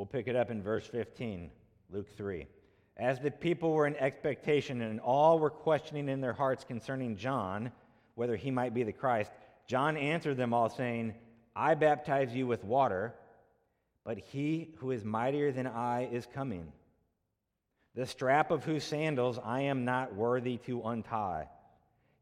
We'll 0.00 0.06
pick 0.06 0.28
it 0.28 0.34
up 0.34 0.50
in 0.50 0.62
verse 0.62 0.86
15, 0.86 1.50
Luke 1.90 2.08
3. 2.16 2.46
As 2.96 3.20
the 3.20 3.30
people 3.30 3.74
were 3.74 3.86
in 3.86 3.96
expectation 3.96 4.80
and 4.80 4.98
all 4.98 5.38
were 5.38 5.50
questioning 5.50 6.08
in 6.08 6.22
their 6.22 6.32
hearts 6.32 6.64
concerning 6.64 7.18
John, 7.18 7.70
whether 8.14 8.34
he 8.34 8.50
might 8.50 8.72
be 8.72 8.82
the 8.82 8.94
Christ, 8.94 9.30
John 9.66 9.98
answered 9.98 10.38
them 10.38 10.54
all, 10.54 10.70
saying, 10.70 11.12
I 11.54 11.74
baptize 11.74 12.34
you 12.34 12.46
with 12.46 12.64
water, 12.64 13.14
but 14.02 14.16
he 14.16 14.70
who 14.78 14.90
is 14.90 15.04
mightier 15.04 15.52
than 15.52 15.66
I 15.66 16.06
is 16.06 16.26
coming, 16.32 16.72
the 17.94 18.06
strap 18.06 18.50
of 18.50 18.64
whose 18.64 18.84
sandals 18.84 19.38
I 19.44 19.60
am 19.64 19.84
not 19.84 20.14
worthy 20.14 20.56
to 20.64 20.80
untie. 20.80 21.46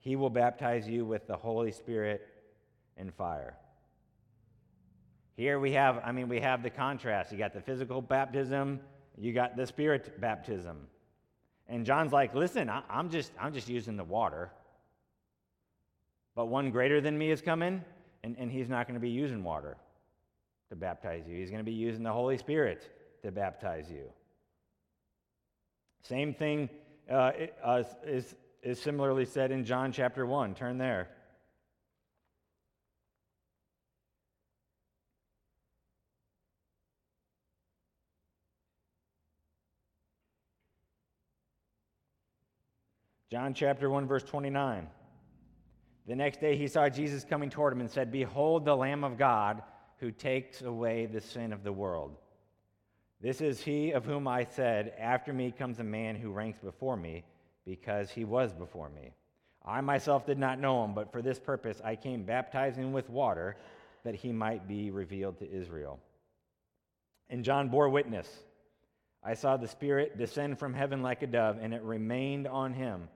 He 0.00 0.16
will 0.16 0.30
baptize 0.30 0.88
you 0.88 1.04
with 1.04 1.28
the 1.28 1.36
Holy 1.36 1.70
Spirit 1.70 2.26
and 2.96 3.14
fire. 3.14 3.56
Here 5.38 5.60
we 5.60 5.70
have, 5.70 6.02
I 6.04 6.10
mean, 6.10 6.28
we 6.28 6.40
have 6.40 6.64
the 6.64 6.70
contrast. 6.70 7.30
You 7.30 7.38
got 7.38 7.52
the 7.52 7.60
physical 7.60 8.02
baptism, 8.02 8.80
you 9.16 9.32
got 9.32 9.56
the 9.56 9.68
spirit 9.68 10.20
baptism. 10.20 10.88
And 11.68 11.86
John's 11.86 12.12
like, 12.12 12.34
listen, 12.34 12.68
I, 12.68 12.82
am 12.90 13.08
just, 13.08 13.30
I'm 13.40 13.54
just 13.54 13.68
using 13.68 13.96
the 13.96 14.02
water. 14.02 14.50
But 16.34 16.46
one 16.46 16.72
greater 16.72 17.00
than 17.00 17.16
me 17.16 17.30
is 17.30 17.40
coming, 17.40 17.84
and, 18.24 18.34
and 18.36 18.50
he's 18.50 18.68
not 18.68 18.88
going 18.88 18.94
to 18.96 19.00
be 19.00 19.10
using 19.10 19.44
water 19.44 19.76
to 20.70 20.74
baptize 20.74 21.22
you. 21.28 21.36
He's 21.36 21.50
going 21.50 21.64
to 21.64 21.70
be 21.70 21.70
using 21.70 22.02
the 22.02 22.12
Holy 22.12 22.36
Spirit 22.36 22.90
to 23.22 23.30
baptize 23.30 23.88
you. 23.88 24.10
Same 26.02 26.34
thing 26.34 26.68
uh, 27.08 27.30
uh, 27.62 27.84
is, 28.04 28.34
is 28.64 28.82
similarly 28.82 29.24
said 29.24 29.52
in 29.52 29.64
John 29.64 29.92
chapter 29.92 30.26
1. 30.26 30.56
Turn 30.56 30.78
there. 30.78 31.10
John 43.30 43.52
chapter 43.52 43.90
1, 43.90 44.06
verse 44.06 44.22
29. 44.22 44.86
The 46.06 46.16
next 46.16 46.40
day 46.40 46.56
he 46.56 46.66
saw 46.66 46.88
Jesus 46.88 47.24
coming 47.24 47.50
toward 47.50 47.74
him 47.74 47.80
and 47.80 47.90
said, 47.90 48.10
Behold 48.10 48.64
the 48.64 48.74
Lamb 48.74 49.04
of 49.04 49.18
God 49.18 49.62
who 49.98 50.10
takes 50.10 50.62
away 50.62 51.04
the 51.04 51.20
sin 51.20 51.52
of 51.52 51.62
the 51.62 51.72
world. 51.72 52.16
This 53.20 53.42
is 53.42 53.60
he 53.60 53.90
of 53.90 54.06
whom 54.06 54.26
I 54.26 54.44
said, 54.44 54.94
After 54.98 55.34
me 55.34 55.50
comes 55.50 55.78
a 55.78 55.84
man 55.84 56.16
who 56.16 56.30
ranks 56.30 56.58
before 56.58 56.96
me, 56.96 57.24
because 57.66 58.10
he 58.10 58.24
was 58.24 58.54
before 58.54 58.88
me. 58.88 59.10
I 59.62 59.82
myself 59.82 60.24
did 60.24 60.38
not 60.38 60.58
know 60.58 60.82
him, 60.84 60.94
but 60.94 61.12
for 61.12 61.20
this 61.20 61.38
purpose 61.38 61.82
I 61.84 61.96
came 61.96 62.22
baptizing 62.22 62.94
with 62.94 63.10
water, 63.10 63.56
that 64.04 64.14
he 64.14 64.32
might 64.32 64.66
be 64.66 64.90
revealed 64.90 65.38
to 65.40 65.52
Israel. 65.52 66.00
And 67.28 67.44
John 67.44 67.68
bore 67.68 67.90
witness. 67.90 68.26
I 69.22 69.34
saw 69.34 69.58
the 69.58 69.68
Spirit 69.68 70.16
descend 70.16 70.58
from 70.58 70.72
heaven 70.72 71.02
like 71.02 71.22
a 71.22 71.26
dove, 71.26 71.58
and 71.60 71.74
it 71.74 71.82
remained 71.82 72.46
on 72.46 72.72
him. 72.72 73.08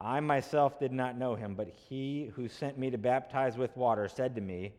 I 0.00 0.20
myself 0.20 0.78
did 0.78 0.92
not 0.92 1.16
know 1.16 1.34
him, 1.34 1.54
but 1.54 1.68
he 1.68 2.30
who 2.34 2.48
sent 2.48 2.78
me 2.78 2.90
to 2.90 2.98
baptize 2.98 3.56
with 3.56 3.76
water 3.76 4.08
said 4.08 4.34
to 4.34 4.40
me, 4.40 4.74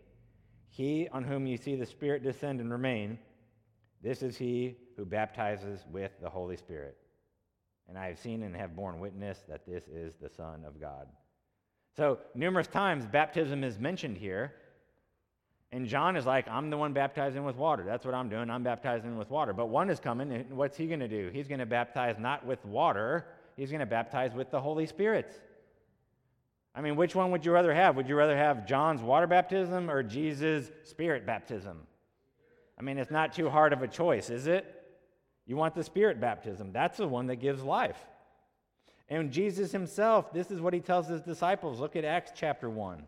He 0.70 1.08
on 1.12 1.24
whom 1.24 1.48
you 1.48 1.58
see 1.58 1.76
the 1.76 1.86
Spirit 1.86 2.24
descend 2.24 2.62
and 2.62 2.72
remain, 2.72 3.18
this 4.02 4.22
is 4.22 4.38
he 4.38 4.78
who 4.96 5.06
baptizes 5.06 5.82
with 5.92 6.12
the 6.22 6.30
Holy 6.30 6.56
Spirit. 6.56 6.98
And 7.90 7.98
I 7.98 8.08
have 8.08 8.20
seen 8.20 8.44
and 8.44 8.56
have 8.56 8.76
borne 8.76 9.00
witness 9.00 9.40
that 9.48 9.66
this 9.66 9.88
is 9.88 10.14
the 10.22 10.30
Son 10.30 10.64
of 10.66 10.80
God. 10.80 11.08
So, 11.96 12.20
numerous 12.36 12.68
times 12.68 13.06
baptism 13.06 13.64
is 13.64 13.80
mentioned 13.80 14.18
here. 14.18 14.54
And 15.72 15.88
John 15.88 16.16
is 16.16 16.26
like, 16.26 16.48
I'm 16.48 16.70
the 16.70 16.78
one 16.78 16.94
baptizing 16.94 17.44
with 17.44 17.56
water. 17.56 17.84
That's 17.84 18.06
what 18.06 18.14
I'm 18.14 18.30
doing. 18.30 18.50
I'm 18.50 18.64
baptizing 18.64 19.18
with 19.18 19.30
water. 19.30 19.52
But 19.52 19.66
one 19.66 19.90
is 19.90 20.00
coming, 20.00 20.32
and 20.32 20.56
what's 20.56 20.78
he 20.78 20.88
going 20.88 21.02
to 21.02 21.08
do? 21.08 21.30
He's 21.34 21.48
going 21.48 21.60
to 21.60 21.66
baptize 21.66 22.18
not 22.20 22.46
with 22.46 22.64
water, 22.66 23.26
he's 23.58 23.70
going 23.70 23.82
to 23.82 23.86
baptize 23.86 24.34
with 24.34 24.52
the 24.52 24.62
Holy 24.62 24.86
Spirit. 24.86 25.42
I 26.74 26.82
mean, 26.82 26.96
which 26.96 27.16
one 27.16 27.32
would 27.32 27.44
you 27.44 27.52
rather 27.52 27.74
have? 27.74 27.96
Would 27.98 28.08
you 28.08 28.16
rather 28.16 28.38
have 28.38 28.68
John's 28.68 29.02
water 29.02 29.28
baptism 29.28 29.90
or 29.90 30.04
Jesus' 30.04 30.72
spirit 30.84 31.26
baptism? 31.26 31.80
I 32.80 32.84
mean, 32.84 33.00
it's 33.00 33.12
not 33.12 33.34
too 33.34 33.50
hard 33.50 33.74
of 33.74 33.82
a 33.82 33.88
choice, 33.88 34.30
is 34.30 34.46
it? 34.48 34.74
You 35.48 35.56
want 35.56 35.74
the 35.74 35.84
spirit 35.84 36.22
baptism. 36.22 36.72
That's 36.72 36.98
the 36.98 37.08
one 37.08 37.28
that 37.28 37.38
gives 37.38 37.64
life. 37.64 37.98
And 39.10 39.32
Jesus 39.32 39.72
himself, 39.72 40.32
this 40.32 40.52
is 40.52 40.62
what 40.62 40.74
he 40.74 40.80
tells 40.80 41.08
his 41.08 41.22
disciples. 41.22 41.80
Look 41.80 41.96
at 41.96 42.06
Acts 42.06 42.32
chapter 42.36 42.70
1. 42.70 43.08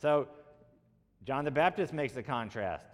So, 0.00 0.28
John 1.24 1.44
the 1.44 1.50
Baptist 1.50 1.92
makes 1.92 2.12
the 2.12 2.22
contrast. 2.22 2.86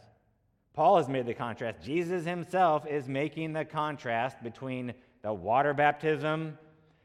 Paul 0.73 0.96
has 0.96 1.08
made 1.08 1.26
the 1.26 1.35
contrast. 1.35 1.81
Jesus 1.83 2.24
himself 2.24 2.87
is 2.87 3.09
making 3.09 3.52
the 3.52 3.64
contrast 3.64 4.42
between 4.42 4.92
the 5.22 5.33
water 5.33 5.72
baptism 5.72 6.59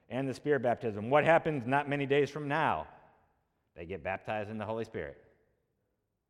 and 0.10 0.28
the 0.28 0.34
spirit 0.34 0.63
baptism. 0.63 1.10
What 1.10 1.24
happens 1.24 1.67
not 1.67 1.88
many 1.88 2.06
days 2.06 2.30
from 2.30 2.47
now? 2.47 2.88
They 3.76 3.86
get 3.86 4.04
baptized 4.04 4.50
in 4.50 4.58
the 4.58 4.65
Holy 4.65 4.86
Spirit. 4.86 5.17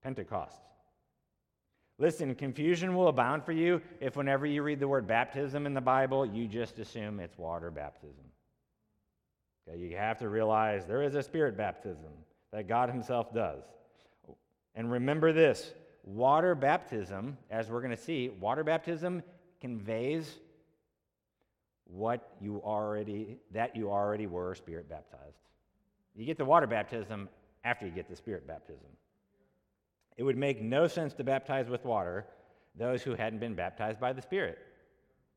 Pentecost. 0.04 0.60
Listen, 1.98 2.36
confusion 2.36 2.96
will 2.96 3.08
abound 3.08 3.44
for 3.44 3.52
you 3.52 3.82
if, 4.00 4.16
whenever 4.16 4.46
you 4.46 4.64
read 4.64 4.80
the 4.80 4.88
word 4.88 5.08
baptism 5.08 5.66
in 5.66 5.74
the 5.74 5.82
Bible, 5.82 6.26
you 6.26 6.48
just 6.48 6.80
assume 6.80 7.20
it's 7.20 7.38
water 7.38 7.72
baptism. 7.72 8.24
Okay, 9.68 9.78
you 9.78 9.96
have 9.98 10.18
to 10.20 10.30
realize 10.30 10.86
there 10.86 11.04
is 11.04 11.16
a 11.16 11.24
spirit 11.24 11.58
baptism 11.58 12.12
that 12.52 12.68
God 12.68 12.90
Himself 12.90 13.34
does. 13.34 13.64
And 14.76 14.92
remember 14.92 15.34
this 15.34 15.74
water 16.04 16.56
baptism, 16.56 17.38
as 17.50 17.70
we're 17.70 17.82
going 17.82 17.96
to 17.96 18.02
see, 18.02 18.30
water 18.30 18.64
baptism 18.64 19.24
conveys 19.62 20.40
what 21.86 22.36
you 22.40 22.62
already 22.64 23.38
that 23.52 23.76
you 23.76 23.90
already 23.90 24.28
were 24.28 24.54
spirit 24.56 24.90
baptized. 24.90 25.38
You 26.16 26.26
get 26.26 26.38
the 26.38 26.46
water 26.46 26.68
baptism 26.68 27.30
after 27.64 27.86
you 27.86 27.92
get 27.92 28.10
the 28.10 28.16
spirit 28.16 28.48
baptism. 28.48 28.90
It 30.18 30.24
would 30.24 30.38
make 30.38 30.62
no 30.62 30.88
sense 30.88 31.14
to 31.14 31.24
baptize 31.24 31.70
with 31.70 31.86
water 31.86 32.28
those 32.76 33.02
who 33.02 33.16
hadn't 33.16 33.40
been 33.40 33.56
baptized 33.56 34.00
by 34.00 34.14
the 34.14 34.22
Spirit. 34.22 34.58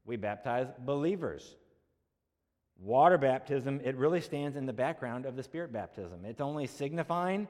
We 0.04 0.16
baptize 0.16 0.66
believers. 0.80 1.56
Water 2.78 3.18
baptism, 3.18 3.80
it 3.84 3.96
really 3.96 4.20
stands 4.20 4.56
in 4.56 4.66
the 4.66 4.72
background 4.72 5.26
of 5.26 5.36
the 5.36 5.42
Spirit 5.42 5.72
baptism. 5.72 6.24
It's 6.24 6.40
only 6.40 6.66
signifying 6.66 7.46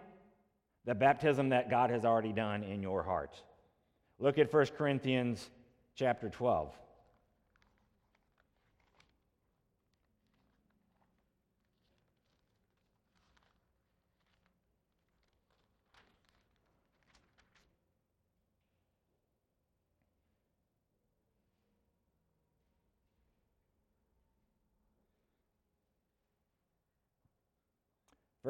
the 0.84 0.94
baptism 0.94 1.50
that 1.50 1.70
God 1.70 1.90
has 1.90 2.04
already 2.04 2.32
done 2.32 2.62
in 2.62 2.82
your 2.82 3.02
heart. 3.02 3.40
Look 4.18 4.38
at 4.38 4.52
1 4.52 4.66
Corinthians 4.76 5.50
chapter 5.94 6.28
12. 6.28 6.74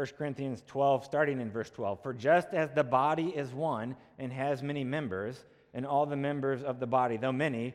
1 0.03 0.09
Corinthians 0.19 0.65
12, 0.67 1.05
starting 1.05 1.41
in 1.41 1.49
verse 1.49 1.71
12. 1.71 2.03
For 2.03 2.13
just 2.13 2.49
as 2.55 2.73
the 2.73 2.83
body 2.83 3.29
is 3.29 3.55
one 3.55 3.95
and 4.19 4.33
has 4.33 4.61
many 4.61 4.83
members, 4.83 5.45
and 5.75 5.87
all 5.87 6.07
the 6.07 6.17
members 6.17 6.65
of 6.65 6.81
the 6.81 6.89
body, 6.89 7.19
though 7.19 7.31
many, 7.31 7.73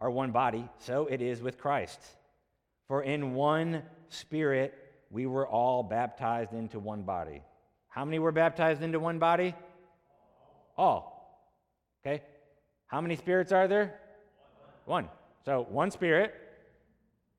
are 0.00 0.10
one 0.10 0.30
body, 0.30 0.66
so 0.78 1.06
it 1.08 1.20
is 1.20 1.42
with 1.42 1.58
Christ. 1.58 2.00
For 2.88 3.02
in 3.02 3.34
one 3.34 3.82
spirit 4.08 4.72
we 5.10 5.26
were 5.26 5.46
all 5.46 5.82
baptized 5.82 6.54
into 6.54 6.78
one 6.78 7.02
body. 7.02 7.42
How 7.88 8.06
many 8.06 8.18
were 8.18 8.32
baptized 8.32 8.80
into 8.80 8.98
one 8.98 9.18
body? 9.18 9.54
All. 10.78 11.52
Okay? 12.00 12.22
How 12.86 13.02
many 13.02 13.16
spirits 13.16 13.52
are 13.52 13.68
there? 13.68 14.00
One. 14.86 15.06
So 15.44 15.66
one 15.68 15.90
spirit, 15.90 16.32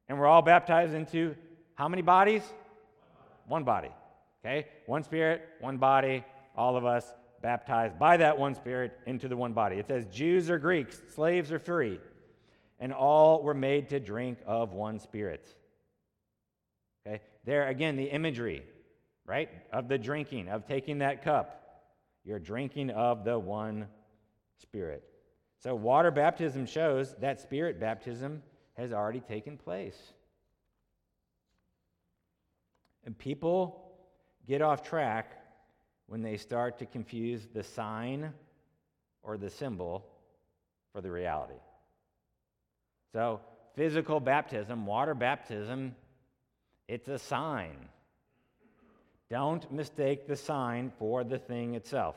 and 0.07 0.19
we're 0.19 0.27
all 0.27 0.43
baptized 0.43 0.93
into 0.93 1.35
how 1.73 1.87
many 1.87 2.03
bodies? 2.03 2.43
one 3.47 3.63
body. 3.63 3.89
Okay? 4.43 4.67
One 4.85 5.03
spirit, 5.03 5.47
one 5.59 5.77
body, 5.77 6.23
all 6.55 6.75
of 6.75 6.85
us 6.85 7.05
baptized 7.41 7.99
by 7.99 8.17
that 8.17 8.37
one 8.37 8.55
spirit 8.55 8.97
into 9.05 9.27
the 9.27 9.37
one 9.37 9.53
body. 9.53 9.77
It 9.77 9.87
says 9.87 10.05
Jews 10.07 10.49
or 10.49 10.57
Greeks, 10.57 11.01
slaves 11.13 11.51
or 11.51 11.59
free, 11.59 11.99
and 12.79 12.93
all 12.93 13.41
were 13.43 13.53
made 13.53 13.89
to 13.89 13.99
drink 13.99 14.39
of 14.45 14.73
one 14.73 14.99
spirit. 14.99 15.47
Okay? 17.05 17.21
There 17.45 17.67
again, 17.67 17.95
the 17.95 18.05
imagery, 18.05 18.63
right? 19.25 19.49
Of 19.71 19.87
the 19.87 19.97
drinking, 19.97 20.49
of 20.49 20.65
taking 20.65 20.99
that 20.99 21.23
cup. 21.23 21.59
You're 22.23 22.39
drinking 22.39 22.89
of 22.91 23.25
the 23.25 23.37
one 23.37 23.87
spirit. 24.57 25.03
So, 25.59 25.75
water 25.75 26.11
baptism 26.11 26.65
shows 26.65 27.15
that 27.19 27.39
spirit 27.41 27.79
baptism 27.79 28.41
has 28.77 28.91
already 28.91 29.19
taken 29.19 29.57
place. 29.57 29.97
And 33.05 33.17
people 33.17 33.82
get 34.47 34.61
off 34.61 34.83
track 34.83 35.31
when 36.07 36.21
they 36.21 36.37
start 36.37 36.79
to 36.79 36.85
confuse 36.85 37.47
the 37.53 37.63
sign 37.63 38.33
or 39.23 39.37
the 39.37 39.49
symbol 39.49 40.05
for 40.91 41.01
the 41.01 41.09
reality. 41.09 41.59
So, 43.13 43.39
physical 43.75 44.19
baptism, 44.19 44.85
water 44.85 45.15
baptism, 45.15 45.95
it's 46.87 47.07
a 47.07 47.17
sign. 47.17 47.89
Don't 49.29 49.71
mistake 49.71 50.27
the 50.27 50.35
sign 50.35 50.91
for 50.99 51.23
the 51.23 51.39
thing 51.39 51.75
itself. 51.75 52.15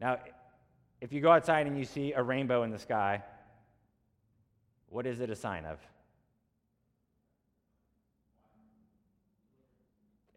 Now, 0.00 0.18
if 1.00 1.12
you 1.12 1.20
go 1.20 1.30
outside 1.30 1.66
and 1.66 1.76
you 1.76 1.84
see 1.84 2.12
a 2.12 2.22
rainbow 2.22 2.62
in 2.62 2.70
the 2.70 2.78
sky, 2.78 3.22
what 4.88 5.06
is 5.06 5.20
it 5.20 5.30
a 5.30 5.36
sign 5.36 5.64
of? 5.64 5.78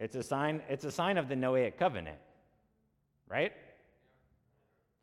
It's 0.02 0.16
a 0.16 0.24
sign, 0.24 0.64
it's 0.68 0.84
a 0.84 0.90
sign 0.92 1.20
of 1.20 1.30
the 1.30 1.36
Noahic 1.36 1.78
covenant, 1.78 2.18
right? 3.30 3.54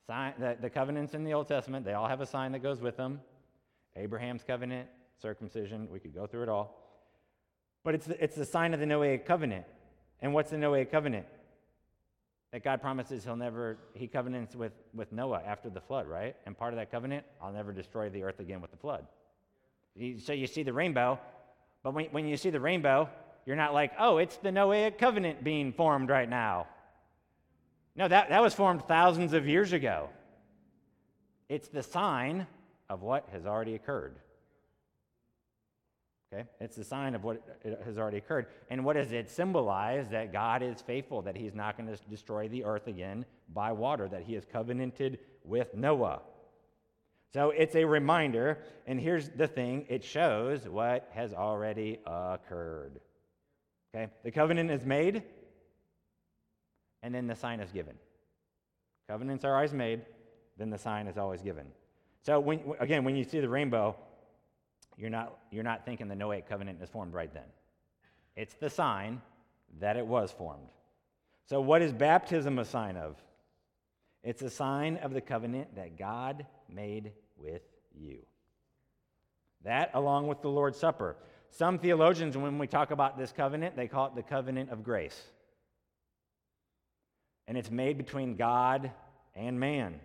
Sign, 0.09 0.35
the, 0.41 0.57
the 0.61 0.69
covenants 0.69 1.15
in 1.15 1.23
the 1.23 1.35
Old 1.35 1.47
Testament, 1.47 1.87
they 1.87 1.93
all 1.93 2.09
have 2.09 2.21
a 2.21 2.27
sign 2.27 2.51
that 2.51 2.65
goes 2.65 2.81
with 2.81 2.97
them. 2.97 3.21
Abraham's 3.95 4.43
covenant, 4.43 4.89
circumcision, 5.23 5.87
we 5.89 6.01
could 6.01 6.13
go 6.13 6.27
through 6.27 6.43
it 6.43 6.49
all. 6.49 6.83
But 7.85 7.95
it's 7.95 8.07
the, 8.07 8.23
it's 8.23 8.35
the 8.35 8.45
sign 8.45 8.75
of 8.75 8.81
the 8.81 8.87
Noahic 8.87 9.25
covenant. 9.25 9.67
And 10.21 10.35
what's 10.35 10.51
the 10.51 10.57
Noahic 10.57 10.91
covenant? 10.91 11.27
That 12.51 12.65
God 12.65 12.83
promises 12.83 13.23
he'll 13.23 13.37
never, 13.37 13.79
he 13.95 14.09
covenants 14.09 14.57
with, 14.57 14.73
with 14.93 15.13
Noah 15.13 15.43
after 15.47 15.71
the 15.71 15.81
flood, 15.81 16.09
right? 16.09 16.35
And 16.45 16.59
part 16.59 16.73
of 16.73 16.79
that 16.81 16.91
covenant, 16.91 17.25
I'll 17.41 17.53
never 17.53 17.71
destroy 17.71 18.11
the 18.11 18.25
earth 18.25 18.41
again 18.41 18.61
with 18.61 18.73
the 18.73 18.77
flood. 18.77 19.07
So 20.25 20.33
you 20.33 20.49
see 20.49 20.65
the 20.65 20.73
rainbow, 20.73 21.21
but 21.85 21.95
when, 21.95 22.07
when 22.07 22.27
you 22.27 22.37
see 22.37 22.51
the 22.51 22.59
rainbow, 22.59 23.09
you're 23.49 23.57
not 23.57 23.73
like, 23.73 23.93
oh, 23.99 24.19
it's 24.19 24.37
the 24.37 24.51
Noahic 24.51 24.99
covenant 24.99 25.43
being 25.43 25.73
formed 25.73 26.11
right 26.11 26.29
now. 26.29 26.67
No, 27.97 28.07
that, 28.07 28.29
that 28.29 28.43
was 28.43 28.53
formed 28.53 28.83
thousands 28.87 29.33
of 29.33 29.49
years 29.49 29.73
ago. 29.73 30.11
It's 31.49 31.69
the 31.69 31.83
sign 31.83 32.47
of 32.91 33.01
what 33.01 33.27
has 33.33 33.47
already 33.47 33.75
occurred. 33.75 34.17
Okay? 36.31 36.47
It's 36.61 36.77
the 36.77 36.85
sign 36.85 37.15
of 37.15 37.25
what 37.25 37.43
has 37.87 37.97
already 37.97 38.19
occurred. 38.19 38.49
And 38.69 38.85
what 38.85 38.97
does 38.97 39.13
it 39.13 39.31
symbolize? 39.31 40.11
That 40.11 40.31
God 40.31 40.63
is 40.63 40.83
faithful, 40.83 41.23
that 41.23 41.35
He's 41.35 41.55
not 41.55 41.79
going 41.79 41.89
to 41.89 41.97
destroy 42.11 42.49
the 42.49 42.65
earth 42.65 42.87
again 42.87 43.25
by 43.55 43.73
water, 43.73 44.09
that 44.09 44.25
He 44.25 44.35
has 44.35 44.45
covenanted 44.45 45.21
with 45.43 45.75
Noah. 45.75 46.21
So 47.33 47.49
it's 47.49 47.77
a 47.77 47.85
reminder, 47.85 48.59
and 48.87 49.01
here's 49.01 49.31
the 49.31 49.49
thing 49.49 49.87
it 49.89 50.05
shows 50.05 50.69
what 50.69 51.09
has 51.15 51.33
already 51.33 51.99
occurred. 52.05 53.01
Okay? 53.95 54.11
The 54.25 54.31
covenant 54.31 54.71
is 54.71 54.85
made, 54.85 55.23
and 57.03 57.15
then 57.15 57.27
the 57.27 57.35
sign 57.35 57.61
is 57.61 57.71
given. 57.73 57.95
Covenants 59.09 59.45
are 59.45 59.55
always 59.55 59.73
made, 59.73 60.03
then 60.59 60.71
the 60.71 60.79
sign 60.79 61.07
is 61.07 61.17
always 61.17 61.41
given. 61.41 61.67
So 62.23 62.41
when, 62.41 62.61
again, 62.81 63.05
when 63.05 63.17
you 63.17 63.25
see 63.25 63.41
the 63.41 63.49
rainbow, 63.49 63.97
you're 64.97 65.11
not, 65.11 65.39
you're 65.51 65.65
not 65.65 65.85
thinking 65.85 66.09
the 66.09 66.15
Noahic 66.15 66.47
covenant 66.47 66.83
is 66.83 66.91
formed 66.91 67.15
right 67.15 67.33
then. 67.33 67.45
It's 68.37 68.55
the 68.55 68.69
sign 68.69 69.23
that 69.81 69.97
it 69.97 70.07
was 70.07 70.33
formed. 70.33 70.69
So 71.47 71.61
what 71.61 71.81
is 71.81 71.93
baptism 71.93 72.59
a 72.59 72.65
sign 72.65 72.97
of? 72.97 73.17
It's 74.23 74.43
a 74.43 74.51
sign 74.51 74.97
of 74.99 75.15
the 75.15 75.21
covenant 75.21 75.77
that 75.77 75.97
God 75.97 76.45
made 76.69 77.13
with 77.37 77.63
you. 77.95 78.19
That, 79.65 79.91
along 79.95 80.27
with 80.27 80.43
the 80.43 80.49
Lord's 80.49 80.79
Supper. 80.79 81.17
Some 81.51 81.79
theologians, 81.79 82.37
when 82.37 82.59
we 82.59 82.67
talk 82.67 82.91
about 82.91 83.19
this 83.19 83.33
covenant, 83.33 83.77
they 83.77 83.89
call 83.89 84.07
it 84.07 84.15
the 84.15 84.23
covenant 84.23 84.71
of 84.71 84.85
grace 84.85 85.21
and 87.49 87.57
it's 87.57 87.71
made 87.71 87.97
between 87.97 88.37
God 88.37 88.93
and 89.35 89.59
man. 89.59 89.99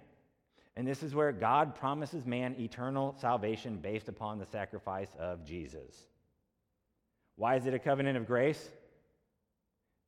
And 0.75 0.87
this 0.87 1.03
is 1.03 1.13
where 1.13 1.31
God 1.31 1.75
promises 1.75 2.25
man 2.25 2.55
eternal 2.57 3.13
salvation 3.19 3.77
based 3.77 4.07
upon 4.07 4.39
the 4.39 4.45
sacrifice 4.45 5.09
of 5.19 5.45
Jesus. 5.45 6.07
Why 7.35 7.57
is 7.57 7.67
it 7.67 7.73
a 7.73 7.79
covenant 7.79 8.17
of 8.17 8.25
grace? 8.25 8.69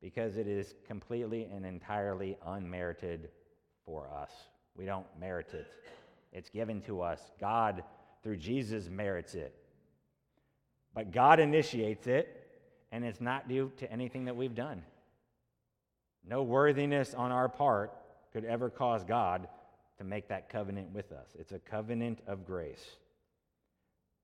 Because 0.02 0.38
it 0.38 0.48
is 0.48 0.74
completely 0.88 1.44
and 1.54 1.66
entirely 1.66 2.38
unmerited 2.46 3.30
for 3.86 4.10
us. 4.10 4.32
We 4.76 4.86
don't 4.86 5.06
merit 5.20 5.54
it, 5.54 5.68
it's 6.32 6.50
given 6.50 6.82
to 6.84 7.02
us. 7.02 7.20
God, 7.40 7.84
through 8.24 8.38
Jesus, 8.38 8.90
merits 8.90 9.36
it. 9.36 9.54
But 10.96 11.12
God 11.12 11.42
initiates 11.42 12.08
it, 12.08 12.48
and 12.92 13.04
it's 13.04 13.20
not 13.20 13.50
due 13.50 13.72
to 13.78 13.92
anything 13.92 14.26
that 14.26 14.36
we've 14.36 14.56
done. 14.56 14.82
No 16.28 16.42
worthiness 16.42 17.14
on 17.14 17.32
our 17.32 17.50
part 17.50 17.94
could 18.32 18.46
ever 18.46 18.70
cause 18.70 19.04
God 19.04 19.48
to 19.98 20.04
make 20.04 20.30
that 20.30 20.50
covenant 20.50 20.92
with 20.94 21.12
us. 21.12 21.28
It's 21.38 21.52
a 21.52 21.60
covenant 21.60 22.20
of 22.28 22.46
grace. 22.46 22.84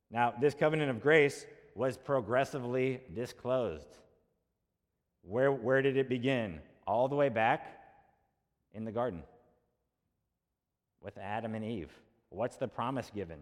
Now, 0.09 0.33
this 0.39 0.53
covenant 0.53 0.89
of 0.89 1.01
grace 1.01 1.45
was 1.75 1.97
progressively 1.97 3.01
disclosed. 3.13 3.97
Where, 5.23 5.51
where 5.51 5.81
did 5.81 5.97
it 5.97 6.09
begin? 6.09 6.59
All 6.87 7.07
the 7.07 7.15
way 7.15 7.29
back 7.29 7.79
in 8.73 8.85
the 8.85 8.91
garden 8.91 9.23
with 11.01 11.17
Adam 11.17 11.53
and 11.53 11.63
Eve. 11.63 11.91
What's 12.29 12.55
the 12.55 12.67
promise 12.67 13.11
given? 13.13 13.39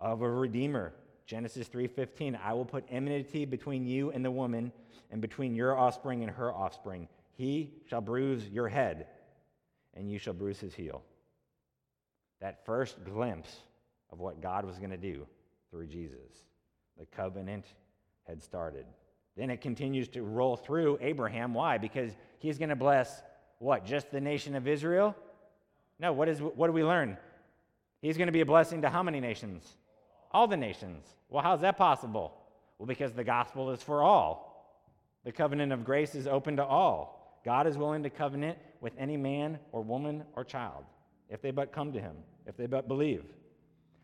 Of 0.00 0.22
a 0.22 0.30
redeemer 0.30 0.92
Genesis 1.26 1.68
3:15, 1.68 2.36
I 2.36 2.52
will 2.52 2.64
put 2.64 2.84
enmity 2.88 3.44
between 3.44 3.86
you 3.86 4.10
and 4.12 4.24
the 4.24 4.30
woman 4.30 4.72
and 5.10 5.20
between 5.20 5.54
your 5.54 5.76
offspring 5.76 6.22
and 6.22 6.30
her 6.30 6.52
offspring. 6.52 7.08
He 7.32 7.74
shall 7.86 8.00
bruise 8.00 8.48
your 8.48 8.68
head 8.68 9.08
and 9.94 10.10
you 10.10 10.18
shall 10.18 10.34
bruise 10.34 10.60
his 10.60 10.74
heel. 10.74 11.02
That 12.40 12.64
first 12.64 13.02
glimpse 13.04 13.56
of 14.10 14.20
what 14.20 14.40
God 14.40 14.64
was 14.64 14.78
going 14.78 14.90
to 14.90 14.96
do 14.96 15.26
through 15.70 15.86
Jesus. 15.86 16.44
The 16.98 17.06
covenant 17.06 17.66
had 18.24 18.42
started. 18.42 18.86
Then 19.36 19.50
it 19.50 19.60
continues 19.60 20.08
to 20.08 20.22
roll 20.22 20.56
through 20.56 20.98
Abraham. 21.00 21.54
Why? 21.54 21.78
Because 21.78 22.12
he's 22.38 22.58
going 22.58 22.68
to 22.68 22.76
bless 22.76 23.22
what? 23.58 23.84
Just 23.84 24.10
the 24.10 24.20
nation 24.20 24.54
of 24.54 24.68
Israel? 24.68 25.14
No, 25.98 26.12
what, 26.12 26.28
is, 26.28 26.40
what 26.40 26.66
do 26.66 26.72
we 26.72 26.84
learn? 26.84 27.16
He's 28.00 28.16
going 28.16 28.28
to 28.28 28.32
be 28.32 28.42
a 28.42 28.46
blessing 28.46 28.82
to 28.82 28.90
how 28.90 29.02
many 29.02 29.20
nations? 29.20 29.76
All 30.32 30.46
the 30.46 30.56
nations. 30.56 31.04
Well, 31.28 31.42
how's 31.42 31.60
that 31.60 31.76
possible? 31.76 32.34
Well, 32.78 32.86
because 32.86 33.12
the 33.12 33.24
gospel 33.24 33.70
is 33.70 33.82
for 33.82 34.02
all. 34.02 34.46
The 35.24 35.32
covenant 35.32 35.72
of 35.72 35.84
grace 35.84 36.14
is 36.14 36.26
open 36.26 36.56
to 36.56 36.64
all. 36.64 37.40
God 37.44 37.66
is 37.66 37.78
willing 37.78 38.02
to 38.02 38.10
covenant 38.10 38.58
with 38.80 38.92
any 38.98 39.16
man 39.16 39.58
or 39.72 39.82
woman 39.82 40.24
or 40.34 40.44
child 40.44 40.84
if 41.28 41.42
they 41.42 41.50
but 41.50 41.72
come 41.72 41.92
to 41.92 42.00
him, 42.00 42.16
if 42.46 42.56
they 42.56 42.66
but 42.66 42.88
believe. 42.88 43.24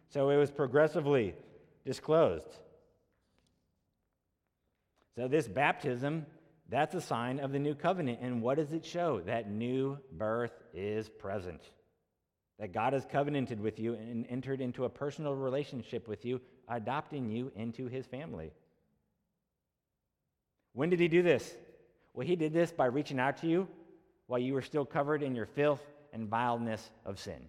So 0.08 0.30
it 0.30 0.36
was 0.36 0.50
progressively 0.50 1.34
disclosed. 1.84 2.58
So 5.16 5.28
this 5.28 5.46
baptism, 5.46 6.26
that's 6.68 6.94
a 6.94 7.00
sign 7.00 7.40
of 7.40 7.52
the 7.52 7.58
new 7.58 7.74
covenant. 7.74 8.20
And 8.22 8.42
what 8.42 8.56
does 8.56 8.72
it 8.72 8.84
show? 8.84 9.20
That 9.26 9.50
new 9.50 9.98
birth 10.12 10.52
is 10.74 11.08
present. 11.08 11.62
That 12.62 12.72
God 12.72 12.92
has 12.92 13.04
covenanted 13.04 13.58
with 13.58 13.80
you 13.80 13.94
and 13.94 14.24
entered 14.30 14.60
into 14.60 14.84
a 14.84 14.88
personal 14.88 15.34
relationship 15.34 16.06
with 16.06 16.24
you 16.24 16.40
adopting 16.68 17.28
you 17.28 17.50
into 17.56 17.88
his 17.88 18.06
family. 18.06 18.52
When 20.72 20.88
did 20.88 21.00
he 21.00 21.08
do 21.08 21.24
this? 21.24 21.56
Well, 22.14 22.24
he 22.24 22.36
did 22.36 22.52
this 22.52 22.70
by 22.70 22.86
reaching 22.86 23.18
out 23.18 23.38
to 23.38 23.48
you 23.48 23.66
while 24.28 24.38
you 24.38 24.54
were 24.54 24.62
still 24.62 24.84
covered 24.84 25.24
in 25.24 25.34
your 25.34 25.46
filth 25.46 25.82
and 26.12 26.28
vileness 26.28 26.88
of 27.04 27.18
sin. 27.18 27.48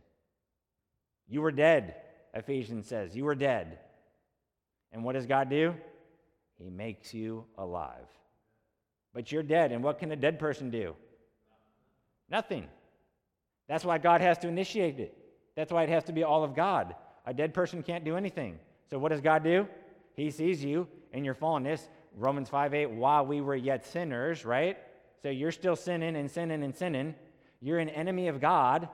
You 1.29 1.41
were 1.41 1.51
dead, 1.51 1.93
Ephesians 2.33 2.87
says. 2.87 3.15
You 3.15 3.25
were 3.25 3.35
dead. 3.35 3.77
And 4.93 5.03
what 5.03 5.13
does 5.13 5.27
God 5.27 5.47
do? 5.47 5.75
He 6.57 6.71
makes 6.71 7.13
you 7.13 7.45
alive. 7.55 8.07
But 9.13 9.31
you're 9.31 9.43
dead, 9.43 9.73
and 9.73 9.83
what 9.83 9.99
can 9.99 10.11
a 10.11 10.15
dead 10.15 10.39
person 10.39 10.71
do? 10.71 10.95
Nothing. 12.31 12.67
That's 13.67 13.85
why 13.85 13.97
God 13.97 14.21
has 14.21 14.37
to 14.39 14.47
initiate 14.47 14.99
it. 14.99 15.17
That's 15.55 15.71
why 15.71 15.83
it 15.83 15.89
has 15.89 16.03
to 16.05 16.13
be 16.13 16.23
all 16.23 16.43
of 16.43 16.55
God. 16.55 16.95
A 17.25 17.33
dead 17.33 17.53
person 17.53 17.83
can't 17.83 18.03
do 18.03 18.15
anything. 18.17 18.59
So 18.89 18.97
what 18.99 19.09
does 19.09 19.21
God 19.21 19.43
do? 19.43 19.67
He 20.15 20.29
sees 20.31 20.63
you 20.63 20.87
in 21.11 21.23
your 21.23 21.35
fallenness. 21.35 21.87
Romans 22.15 22.49
5 22.49 22.73
8, 22.73 22.91
while 22.91 23.25
we 23.25 23.41
were 23.41 23.55
yet 23.55 23.85
sinners, 23.85 24.45
right? 24.45 24.77
So 25.21 25.29
you're 25.29 25.51
still 25.51 25.75
sinning 25.75 26.15
and 26.15 26.29
sinning 26.29 26.63
and 26.63 26.75
sinning. 26.75 27.15
You're 27.61 27.79
an 27.79 27.89
enemy 27.89 28.27
of 28.27 28.39
God. 28.39 28.89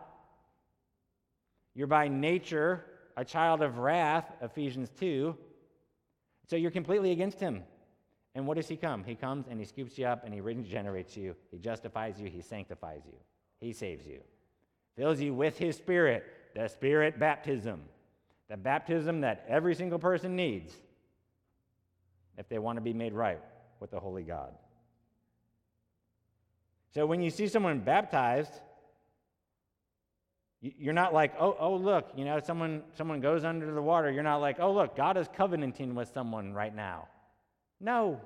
You're 1.73 1.88
by 1.88 2.08
nature 2.08 2.86
a 3.17 3.25
child 3.25 3.62
of 3.62 3.79
wrath, 3.79 4.32
Ephesians 4.41 4.89
2. 4.97 5.36
So 6.47 6.55
you're 6.55 6.71
completely 6.71 7.12
against 7.12 7.39
him. 7.39 7.63
And 8.34 8.47
what 8.47 8.55
does 8.55 8.67
he 8.67 8.77
come? 8.77 9.03
He 9.03 9.15
comes 9.15 9.47
and 9.49 9.60
he 9.60 9.65
scoops 9.65 9.97
you 9.97 10.05
up 10.05 10.23
and 10.23 10.34
he 10.34 10.39
regenerates 10.39 11.17
you. 11.17 11.36
He 11.51 11.58
justifies 11.58 12.19
you. 12.19 12.29
He 12.29 12.41
sanctifies 12.41 13.01
you. 13.05 13.17
He 13.60 13.73
saves 13.73 14.08
you. 14.08 14.21
Fills 15.00 15.20
you 15.20 15.34
with 15.34 15.58
his 15.58 15.76
spirit, 15.78 16.26
the 16.54 16.68
spirit 16.68 17.18
baptism 17.18 17.82
the 18.50 18.58
baptism 18.58 19.22
that 19.22 19.46
every 19.48 19.76
single 19.76 20.00
person 20.00 20.36
needs 20.36 20.74
if 22.38 22.50
they 22.50 22.58
want 22.58 22.78
to 22.78 22.82
be 22.82 22.94
made 22.94 23.14
right 23.14 23.40
with 23.80 23.92
the 23.92 24.00
Holy 24.00 24.24
God. 24.24 24.54
So 26.94 27.06
when 27.06 27.22
you 27.22 27.30
see 27.30 27.48
someone 27.48 27.80
baptized, 27.80 28.52
you're 30.62 30.94
not 30.94 31.14
like, 31.14 31.34
oh, 31.40 31.56
oh, 31.60 31.76
look, 31.76 32.10
you 32.18 32.26
know, 32.26 32.40
someone, 32.40 32.82
someone 32.98 33.22
goes 33.22 33.46
under 33.46 33.72
the 33.72 33.82
water. 33.82 34.12
You're 34.12 34.24
not 34.24 34.38
like, 34.38 34.60
oh, 34.60 34.74
look, 34.74 34.98
God 34.98 35.16
is 35.16 35.28
covenanting 35.38 35.94
with 35.94 36.12
someone 36.12 36.54
right 36.54 36.76
now. 36.76 37.08
No, 37.80 38.20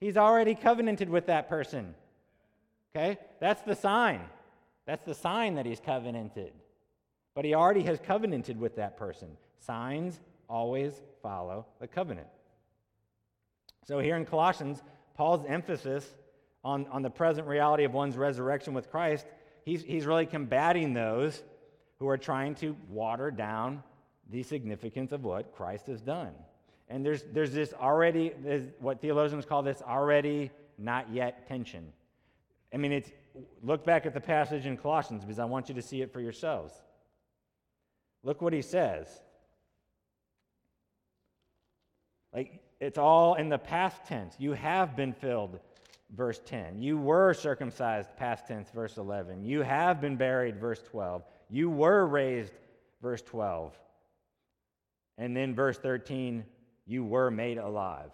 He's 0.00 0.16
already 0.16 0.54
covenanted 0.54 1.10
with 1.10 1.26
that 1.26 1.48
person. 1.48 1.94
Okay? 2.94 3.18
That's 3.40 3.60
the 3.62 3.74
sign. 3.74 4.20
That's 4.88 5.04
the 5.04 5.14
sign 5.14 5.54
that 5.56 5.66
He's 5.66 5.80
covenanted. 5.80 6.52
But 7.34 7.44
he 7.44 7.54
already 7.54 7.82
has 7.84 8.00
covenanted 8.00 8.58
with 8.58 8.74
that 8.76 8.96
person. 8.96 9.28
Signs 9.60 10.18
always 10.48 10.92
follow 11.22 11.66
the 11.78 11.86
covenant. 11.86 12.26
So 13.86 14.00
here 14.00 14.16
in 14.16 14.24
Colossians, 14.24 14.82
Paul's 15.14 15.44
emphasis 15.46 16.04
on, 16.64 16.86
on 16.88 17.02
the 17.02 17.10
present 17.10 17.46
reality 17.46 17.84
of 17.84 17.92
one's 17.92 18.16
resurrection 18.16 18.74
with 18.74 18.90
Christ, 18.90 19.26
he's, 19.64 19.82
he's 19.82 20.04
really 20.04 20.26
combating 20.26 20.94
those 20.94 21.44
who 21.98 22.08
are 22.08 22.18
trying 22.18 22.54
to 22.56 22.74
water 22.88 23.30
down 23.30 23.84
the 24.30 24.42
significance 24.42 25.12
of 25.12 25.22
what 25.22 25.54
Christ 25.54 25.86
has 25.86 26.00
done. 26.00 26.32
And 26.88 27.04
there's, 27.04 27.22
there's 27.32 27.52
this 27.52 27.72
already, 27.72 28.32
there's 28.42 28.64
what 28.80 29.00
theologians 29.00 29.44
call 29.44 29.62
this 29.62 29.80
already 29.80 30.50
not 30.76 31.12
yet 31.12 31.46
tension. 31.46 31.92
I 32.72 32.78
mean, 32.78 32.92
it's, 32.92 33.10
look 33.62 33.84
back 33.84 34.06
at 34.06 34.14
the 34.14 34.20
passage 34.20 34.66
in 34.66 34.76
Colossians 34.76 35.24
because 35.24 35.38
I 35.38 35.44
want 35.44 35.68
you 35.68 35.74
to 35.74 35.82
see 35.82 36.02
it 36.02 36.12
for 36.12 36.20
yourselves. 36.20 36.72
Look 38.22 38.42
what 38.42 38.52
he 38.52 38.62
says. 38.62 39.08
Like, 42.32 42.60
it's 42.80 42.98
all 42.98 43.34
in 43.34 43.48
the 43.48 43.58
past 43.58 44.04
tense. 44.06 44.34
You 44.38 44.52
have 44.52 44.96
been 44.96 45.12
filled, 45.12 45.58
verse 46.14 46.40
10. 46.44 46.80
You 46.80 46.98
were 46.98 47.34
circumcised, 47.34 48.16
past 48.16 48.46
tense, 48.46 48.70
verse 48.70 48.96
11. 48.96 49.44
You 49.44 49.62
have 49.62 50.00
been 50.00 50.16
buried, 50.16 50.60
verse 50.60 50.82
12. 50.90 51.22
You 51.50 51.70
were 51.70 52.06
raised, 52.06 52.52
verse 53.02 53.22
12. 53.22 53.76
And 55.16 55.36
then 55.36 55.54
verse 55.54 55.78
13, 55.78 56.44
you 56.86 57.04
were 57.04 57.30
made 57.30 57.58
alive. 57.58 58.10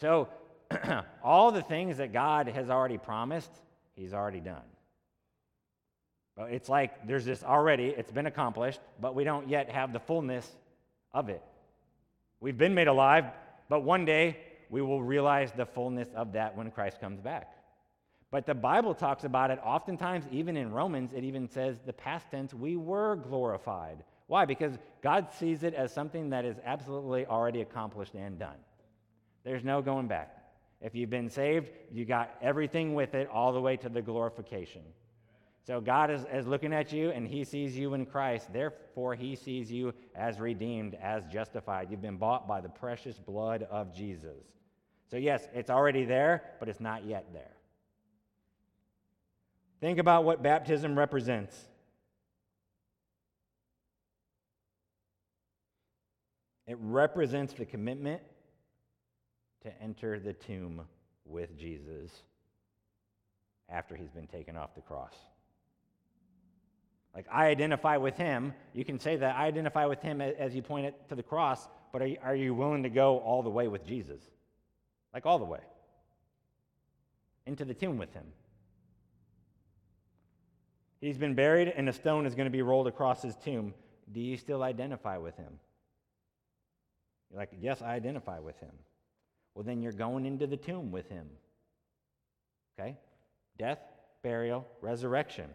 So, 0.00 0.28
all 1.24 1.52
the 1.52 1.62
things 1.62 1.98
that 1.98 2.12
God 2.12 2.48
has 2.48 2.70
already 2.70 2.98
promised, 2.98 3.50
He's 4.02 4.12
already 4.12 4.40
done. 4.40 4.64
But 6.36 6.50
it's 6.50 6.68
like 6.68 7.06
there's 7.06 7.24
this 7.24 7.44
already, 7.44 7.86
it's 7.86 8.10
been 8.10 8.26
accomplished, 8.26 8.80
but 9.00 9.14
we 9.14 9.22
don't 9.22 9.48
yet 9.48 9.70
have 9.70 9.92
the 9.92 10.00
fullness 10.00 10.50
of 11.12 11.28
it. 11.28 11.40
We've 12.40 12.58
been 12.58 12.74
made 12.74 12.88
alive, 12.88 13.26
but 13.68 13.84
one 13.84 14.04
day 14.04 14.38
we 14.70 14.82
will 14.82 15.04
realize 15.04 15.52
the 15.52 15.66
fullness 15.66 16.08
of 16.16 16.32
that 16.32 16.56
when 16.56 16.72
Christ 16.72 17.00
comes 17.00 17.20
back. 17.20 17.54
But 18.32 18.44
the 18.44 18.54
Bible 18.54 18.92
talks 18.92 19.22
about 19.22 19.52
it 19.52 19.60
oftentimes, 19.62 20.24
even 20.32 20.56
in 20.56 20.72
Romans, 20.72 21.12
it 21.12 21.22
even 21.22 21.48
says 21.48 21.78
the 21.86 21.92
past 21.92 22.28
tense, 22.28 22.52
we 22.52 22.76
were 22.76 23.14
glorified. 23.14 24.02
Why? 24.26 24.46
Because 24.46 24.78
God 25.00 25.28
sees 25.38 25.62
it 25.62 25.74
as 25.74 25.92
something 25.92 26.30
that 26.30 26.44
is 26.44 26.56
absolutely 26.64 27.24
already 27.26 27.60
accomplished 27.60 28.14
and 28.14 28.36
done. 28.36 28.56
There's 29.44 29.62
no 29.62 29.80
going 29.80 30.08
back. 30.08 30.41
If 30.82 30.96
you've 30.96 31.10
been 31.10 31.30
saved, 31.30 31.70
you 31.92 32.04
got 32.04 32.34
everything 32.42 32.94
with 32.94 33.14
it 33.14 33.28
all 33.32 33.52
the 33.52 33.60
way 33.60 33.76
to 33.78 33.88
the 33.88 34.02
glorification. 34.02 34.82
So 35.64 35.80
God 35.80 36.10
is, 36.10 36.24
is 36.32 36.48
looking 36.48 36.72
at 36.72 36.92
you 36.92 37.10
and 37.10 37.26
he 37.26 37.44
sees 37.44 37.78
you 37.78 37.94
in 37.94 38.04
Christ. 38.04 38.52
Therefore, 38.52 39.14
he 39.14 39.36
sees 39.36 39.70
you 39.70 39.94
as 40.16 40.40
redeemed, 40.40 40.96
as 41.00 41.24
justified. 41.26 41.88
You've 41.88 42.02
been 42.02 42.16
bought 42.16 42.48
by 42.48 42.60
the 42.60 42.68
precious 42.68 43.16
blood 43.16 43.62
of 43.70 43.94
Jesus. 43.94 44.44
So, 45.08 45.16
yes, 45.16 45.46
it's 45.54 45.70
already 45.70 46.04
there, 46.04 46.42
but 46.58 46.68
it's 46.68 46.80
not 46.80 47.04
yet 47.04 47.26
there. 47.32 47.52
Think 49.80 50.00
about 50.00 50.24
what 50.24 50.42
baptism 50.42 50.98
represents. 50.98 51.56
It 56.66 56.78
represents 56.80 57.52
the 57.52 57.66
commitment 57.66 58.22
to 59.62 59.82
enter 59.82 60.18
the 60.18 60.32
tomb 60.32 60.82
with 61.24 61.56
Jesus 61.58 62.10
after 63.68 63.96
he's 63.96 64.10
been 64.10 64.26
taken 64.26 64.56
off 64.56 64.74
the 64.74 64.80
cross. 64.80 65.14
Like, 67.14 67.26
I 67.30 67.46
identify 67.46 67.98
with 67.98 68.16
him. 68.16 68.54
You 68.72 68.84
can 68.84 68.98
say 68.98 69.16
that 69.16 69.36
I 69.36 69.46
identify 69.46 69.86
with 69.86 70.00
him 70.00 70.20
as 70.20 70.54
you 70.54 70.62
point 70.62 70.86
it 70.86 71.08
to 71.10 71.14
the 71.14 71.22
cross, 71.22 71.68
but 71.92 72.02
are 72.02 72.06
you, 72.06 72.16
are 72.22 72.34
you 72.34 72.54
willing 72.54 72.82
to 72.84 72.88
go 72.88 73.18
all 73.18 73.42
the 73.42 73.50
way 73.50 73.68
with 73.68 73.86
Jesus? 73.86 74.22
Like, 75.12 75.26
all 75.26 75.38
the 75.38 75.44
way 75.44 75.60
into 77.46 77.64
the 77.64 77.74
tomb 77.74 77.98
with 77.98 78.12
him. 78.12 78.24
He's 81.00 81.18
been 81.18 81.34
buried, 81.34 81.72
and 81.76 81.88
a 81.88 81.92
stone 81.92 82.26
is 82.26 82.34
going 82.34 82.46
to 82.46 82.50
be 82.50 82.62
rolled 82.62 82.86
across 82.86 83.22
his 83.22 83.34
tomb. 83.36 83.74
Do 84.12 84.20
you 84.20 84.36
still 84.36 84.62
identify 84.62 85.18
with 85.18 85.36
him? 85.36 85.58
You're 87.30 87.40
like, 87.40 87.50
yes, 87.60 87.82
I 87.82 87.94
identify 87.94 88.38
with 88.38 88.58
him. 88.60 88.70
Well, 89.54 89.64
then 89.64 89.82
you're 89.82 89.92
going 89.92 90.24
into 90.24 90.46
the 90.46 90.56
tomb 90.56 90.90
with 90.90 91.08
him. 91.08 91.26
Okay? 92.78 92.96
Death, 93.58 93.80
burial, 94.22 94.66
resurrection. 94.80 95.50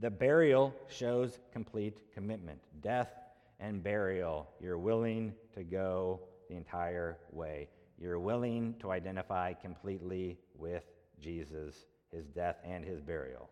The 0.00 0.10
burial 0.10 0.74
shows 0.88 1.38
complete 1.52 1.98
commitment. 2.14 2.60
Death 2.82 3.10
and 3.58 3.82
burial. 3.82 4.48
You're 4.60 4.78
willing 4.78 5.34
to 5.54 5.64
go 5.64 6.20
the 6.48 6.56
entire 6.56 7.18
way. 7.32 7.68
You're 7.98 8.20
willing 8.20 8.74
to 8.80 8.92
identify 8.92 9.54
completely 9.54 10.38
with 10.56 10.84
Jesus, 11.20 11.86
his 12.12 12.26
death 12.26 12.56
and 12.64 12.84
his 12.84 13.00
burial. 13.00 13.50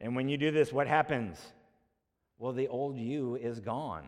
And 0.00 0.14
when 0.14 0.28
you 0.28 0.36
do 0.36 0.50
this, 0.50 0.72
what 0.72 0.86
happens? 0.86 1.38
Well, 2.38 2.52
the 2.52 2.68
old 2.68 2.96
you 2.96 3.36
is 3.36 3.60
gone. 3.60 4.06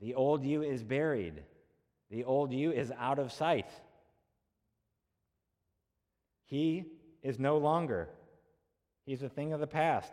The 0.00 0.14
old 0.14 0.44
you 0.44 0.62
is 0.62 0.82
buried. 0.82 1.42
The 2.10 2.24
old 2.24 2.52
you 2.52 2.72
is 2.72 2.92
out 2.98 3.18
of 3.18 3.32
sight. 3.32 3.70
He 6.44 6.84
is 7.22 7.38
no 7.38 7.58
longer. 7.58 8.08
He's 9.06 9.22
a 9.22 9.28
thing 9.28 9.52
of 9.52 9.60
the 9.60 9.66
past. 9.66 10.12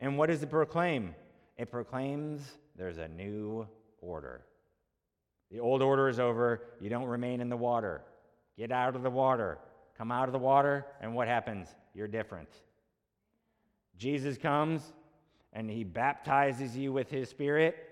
And 0.00 0.16
what 0.16 0.28
does 0.28 0.42
it 0.42 0.50
proclaim? 0.50 1.14
It 1.56 1.70
proclaims 1.70 2.40
there's 2.76 2.98
a 2.98 3.08
new 3.08 3.66
order. 4.00 4.42
The 5.50 5.60
old 5.60 5.82
order 5.82 6.08
is 6.08 6.18
over. 6.18 6.62
You 6.80 6.88
don't 6.88 7.06
remain 7.06 7.40
in 7.40 7.48
the 7.48 7.56
water. 7.56 8.02
Get 8.56 8.72
out 8.72 8.96
of 8.96 9.02
the 9.02 9.10
water. 9.10 9.58
Come 9.98 10.10
out 10.10 10.28
of 10.28 10.32
the 10.32 10.38
water, 10.38 10.86
and 11.02 11.14
what 11.14 11.28
happens? 11.28 11.68
You're 11.92 12.08
different. 12.08 12.48
Jesus 13.98 14.38
comes 14.38 14.80
and 15.52 15.68
he 15.68 15.84
baptizes 15.84 16.74
you 16.76 16.90
with 16.92 17.10
his 17.10 17.28
spirit. 17.28 17.89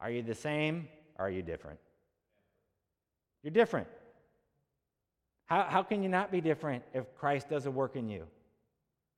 Are 0.00 0.10
you 0.10 0.22
the 0.22 0.34
same? 0.34 0.88
Are 1.16 1.30
you 1.30 1.42
different? 1.42 1.78
You're 3.42 3.52
different. 3.52 3.88
How, 5.46 5.64
how 5.64 5.82
can 5.82 6.02
you 6.02 6.08
not 6.08 6.30
be 6.30 6.40
different 6.40 6.84
if 6.92 7.14
Christ 7.16 7.48
does 7.48 7.66
a 7.66 7.70
work 7.70 7.96
in 7.96 8.08
you? 8.08 8.26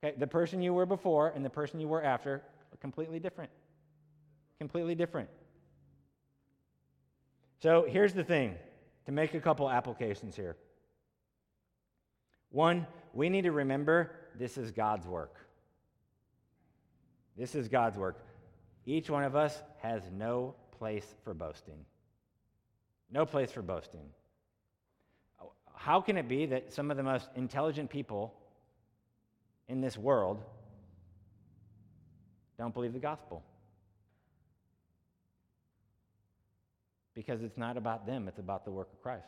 Okay, 0.03 0.15
the 0.17 0.27
person 0.27 0.61
you 0.61 0.73
were 0.73 0.85
before 0.85 1.29
and 1.35 1.45
the 1.45 1.49
person 1.49 1.79
you 1.79 1.87
were 1.87 2.03
after 2.03 2.35
are 2.35 2.77
completely 2.79 3.19
different. 3.19 3.51
Completely 4.59 4.95
different. 4.95 5.29
So 7.59 7.85
here's 7.87 8.13
the 8.13 8.23
thing 8.23 8.55
to 9.05 9.11
make 9.11 9.33
a 9.33 9.39
couple 9.39 9.69
applications 9.69 10.35
here. 10.35 10.55
One, 12.49 12.87
we 13.13 13.29
need 13.29 13.43
to 13.43 13.51
remember 13.51 14.11
this 14.37 14.57
is 14.57 14.71
God's 14.71 15.07
work. 15.07 15.35
This 17.37 17.55
is 17.55 17.67
God's 17.67 17.97
work. 17.97 18.25
Each 18.85 19.09
one 19.09 19.23
of 19.23 19.35
us 19.35 19.61
has 19.81 20.03
no 20.11 20.55
place 20.81 21.05
for 21.23 21.35
boasting. 21.35 21.85
No 23.11 23.23
place 23.23 23.51
for 23.51 23.61
boasting. 23.61 24.09
How 25.75 26.01
can 26.01 26.17
it 26.17 26.27
be 26.27 26.47
that 26.47 26.73
some 26.73 26.89
of 26.89 26.97
the 26.97 27.03
most 27.03 27.29
intelligent 27.35 27.87
people 27.91 28.33
in 29.67 29.79
this 29.79 29.95
world 29.95 30.41
don't 32.57 32.73
believe 32.73 32.93
the 32.93 32.99
gospel? 32.99 33.43
because 37.13 37.43
it's 37.43 37.57
not 37.57 37.77
about 37.77 38.07
them, 38.07 38.27
it's 38.27 38.39
about 38.39 38.63
the 38.65 38.71
work 38.71 38.87
of 38.93 39.01
Christ. 39.01 39.27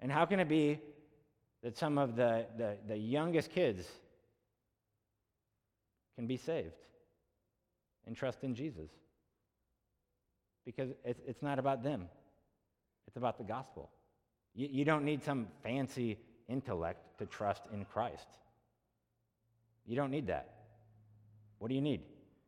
And 0.00 0.10
how 0.10 0.24
can 0.24 0.38
it 0.40 0.48
be 0.48 0.80
that 1.62 1.76
some 1.76 1.98
of 1.98 2.14
the, 2.14 2.46
the, 2.56 2.76
the 2.86 2.96
youngest 2.96 3.50
kids 3.50 3.86
can 6.16 6.26
be 6.26 6.36
saved 6.36 6.84
and 8.06 8.16
trust 8.16 8.44
in 8.44 8.54
Jesus? 8.54 8.90
Because 10.64 10.90
it's, 11.04 11.20
it's 11.26 11.42
not 11.42 11.58
about 11.58 11.82
them, 11.82 12.08
it's 13.06 13.16
about 13.16 13.38
the 13.38 13.44
gospel. 13.44 13.90
You, 14.54 14.68
you 14.70 14.84
don't 14.84 15.04
need 15.04 15.22
some 15.22 15.48
fancy 15.62 16.18
intellect 16.48 17.18
to 17.18 17.26
trust 17.26 17.62
in 17.72 17.84
Christ. 17.84 18.26
You 19.86 19.96
don't 19.96 20.10
need 20.10 20.28
that. 20.28 20.48
What 21.58 21.68
do 21.68 21.74
you 21.74 21.82
need? 21.82 22.02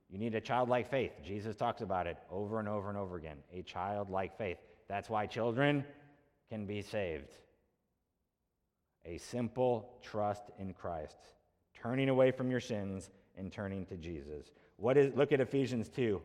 You 0.09 0.19
need 0.19 0.35
a 0.35 0.41
childlike 0.41 0.91
faith. 0.91 1.13
Jesus 1.25 1.57
talks 1.57 1.81
about 1.81 2.07
it 2.07 2.17
over 2.31 2.59
and 2.59 2.69
over 2.69 2.89
and 2.89 2.97
over 2.97 3.17
again. 3.17 3.39
A 3.53 3.63
childlike 3.63 4.39
faith. 4.39 4.59
That's 4.89 5.11
why 5.11 5.27
children 5.27 5.85
can 6.49 6.65
be 6.67 6.83
saved. 6.83 7.33
A 9.05 9.19
simple 9.19 9.99
trust 10.03 10.45
in 10.59 10.73
Christ, 10.73 11.17
turning 11.75 12.09
away 12.09 12.31
from 12.31 12.51
your 12.51 12.61
sins 12.61 13.11
and 13.37 13.53
turning 13.53 13.85
to 13.87 13.97
Jesus. 13.97 14.47
What 14.79 14.97
is 14.97 15.15
look 15.15 15.33
at 15.33 15.41
Ephesians 15.41 15.89
2. 15.89 16.21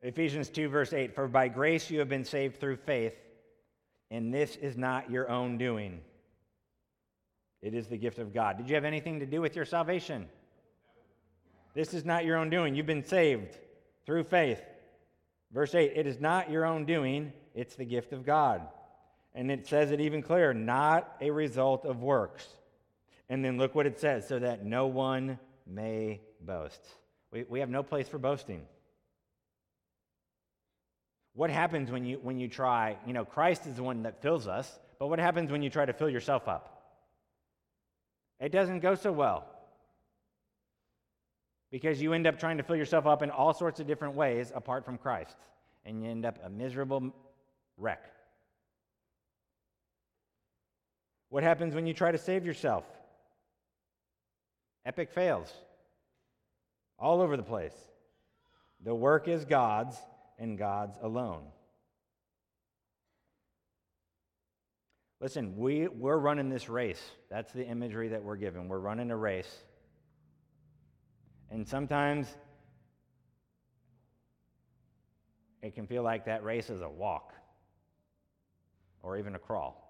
Ephesians 0.00 0.48
2, 0.48 0.68
verse 0.68 0.92
8 0.92 1.14
For 1.14 1.28
by 1.28 1.48
grace 1.48 1.90
you 1.90 1.98
have 1.98 2.08
been 2.08 2.24
saved 2.24 2.60
through 2.60 2.76
faith, 2.76 3.14
and 4.10 4.32
this 4.32 4.56
is 4.56 4.76
not 4.76 5.10
your 5.10 5.28
own 5.28 5.58
doing. 5.58 6.00
It 7.60 7.74
is 7.74 7.88
the 7.88 7.98
gift 7.98 8.18
of 8.18 8.32
God. 8.32 8.56
Did 8.56 8.68
you 8.68 8.76
have 8.76 8.84
anything 8.84 9.20
to 9.20 9.26
do 9.26 9.40
with 9.40 9.54
your 9.54 9.64
salvation? 9.64 10.28
This 11.74 11.94
is 11.94 12.04
not 12.04 12.24
your 12.24 12.36
own 12.36 12.50
doing. 12.50 12.74
You've 12.74 12.86
been 12.86 13.04
saved 13.04 13.56
through 14.06 14.24
faith. 14.24 14.60
Verse 15.52 15.74
8 15.74 15.92
It 15.94 16.06
is 16.06 16.20
not 16.20 16.50
your 16.50 16.64
own 16.64 16.84
doing, 16.84 17.32
it's 17.54 17.74
the 17.74 17.84
gift 17.84 18.12
of 18.12 18.24
God. 18.24 18.62
And 19.34 19.50
it 19.50 19.66
says 19.66 19.90
it 19.90 20.00
even 20.00 20.22
clearer 20.22 20.54
not 20.54 21.16
a 21.20 21.30
result 21.30 21.84
of 21.84 22.02
works. 22.02 22.46
And 23.28 23.44
then 23.44 23.58
look 23.58 23.74
what 23.74 23.86
it 23.86 24.00
says 24.00 24.26
so 24.26 24.38
that 24.38 24.64
no 24.64 24.86
one 24.86 25.38
may 25.66 26.20
boast. 26.40 26.80
We, 27.30 27.44
we 27.48 27.60
have 27.60 27.68
no 27.68 27.82
place 27.82 28.08
for 28.08 28.18
boasting. 28.18 28.62
What 31.34 31.50
happens 31.50 31.90
when 31.90 32.04
you, 32.04 32.18
when 32.22 32.40
you 32.40 32.48
try? 32.48 32.96
You 33.06 33.12
know, 33.12 33.24
Christ 33.24 33.66
is 33.66 33.76
the 33.76 33.82
one 33.82 34.02
that 34.02 34.22
fills 34.22 34.48
us, 34.48 34.78
but 34.98 35.08
what 35.08 35.18
happens 35.18 35.52
when 35.52 35.62
you 35.62 35.70
try 35.70 35.84
to 35.84 35.92
fill 35.92 36.08
yourself 36.08 36.48
up? 36.48 36.96
It 38.40 38.50
doesn't 38.50 38.80
go 38.80 38.94
so 38.94 39.12
well. 39.12 39.46
Because 41.70 42.00
you 42.00 42.14
end 42.14 42.26
up 42.26 42.38
trying 42.38 42.56
to 42.56 42.62
fill 42.62 42.76
yourself 42.76 43.06
up 43.06 43.22
in 43.22 43.30
all 43.30 43.52
sorts 43.52 43.78
of 43.80 43.86
different 43.86 44.14
ways 44.14 44.52
apart 44.54 44.84
from 44.84 44.96
Christ, 44.96 45.36
and 45.84 46.02
you 46.02 46.10
end 46.10 46.24
up 46.24 46.38
a 46.44 46.48
miserable 46.48 47.14
wreck. 47.76 48.04
What 51.28 51.42
happens 51.42 51.74
when 51.74 51.86
you 51.86 51.92
try 51.92 52.10
to 52.10 52.18
save 52.18 52.46
yourself? 52.46 52.84
Epic 54.86 55.10
fails 55.10 55.52
all 56.98 57.20
over 57.20 57.36
the 57.36 57.42
place. 57.42 57.74
The 58.84 58.94
work 58.94 59.28
is 59.28 59.44
God's 59.44 59.96
and 60.38 60.56
God's 60.56 60.96
alone. 61.02 61.42
Listen, 65.20 65.56
we, 65.56 65.88
we're 65.88 66.16
running 66.16 66.48
this 66.48 66.68
race. 66.68 67.02
That's 67.28 67.52
the 67.52 67.66
imagery 67.66 68.08
that 68.08 68.22
we're 68.22 68.36
given. 68.36 68.68
We're 68.68 68.78
running 68.78 69.10
a 69.10 69.16
race. 69.16 69.52
And 71.50 71.66
sometimes 71.66 72.36
it 75.62 75.74
can 75.74 75.86
feel 75.86 76.02
like 76.02 76.24
that 76.26 76.44
race 76.44 76.70
is 76.70 76.82
a 76.82 76.88
walk 76.88 77.32
or 79.02 79.16
even 79.16 79.34
a 79.34 79.38
crawl 79.38 79.88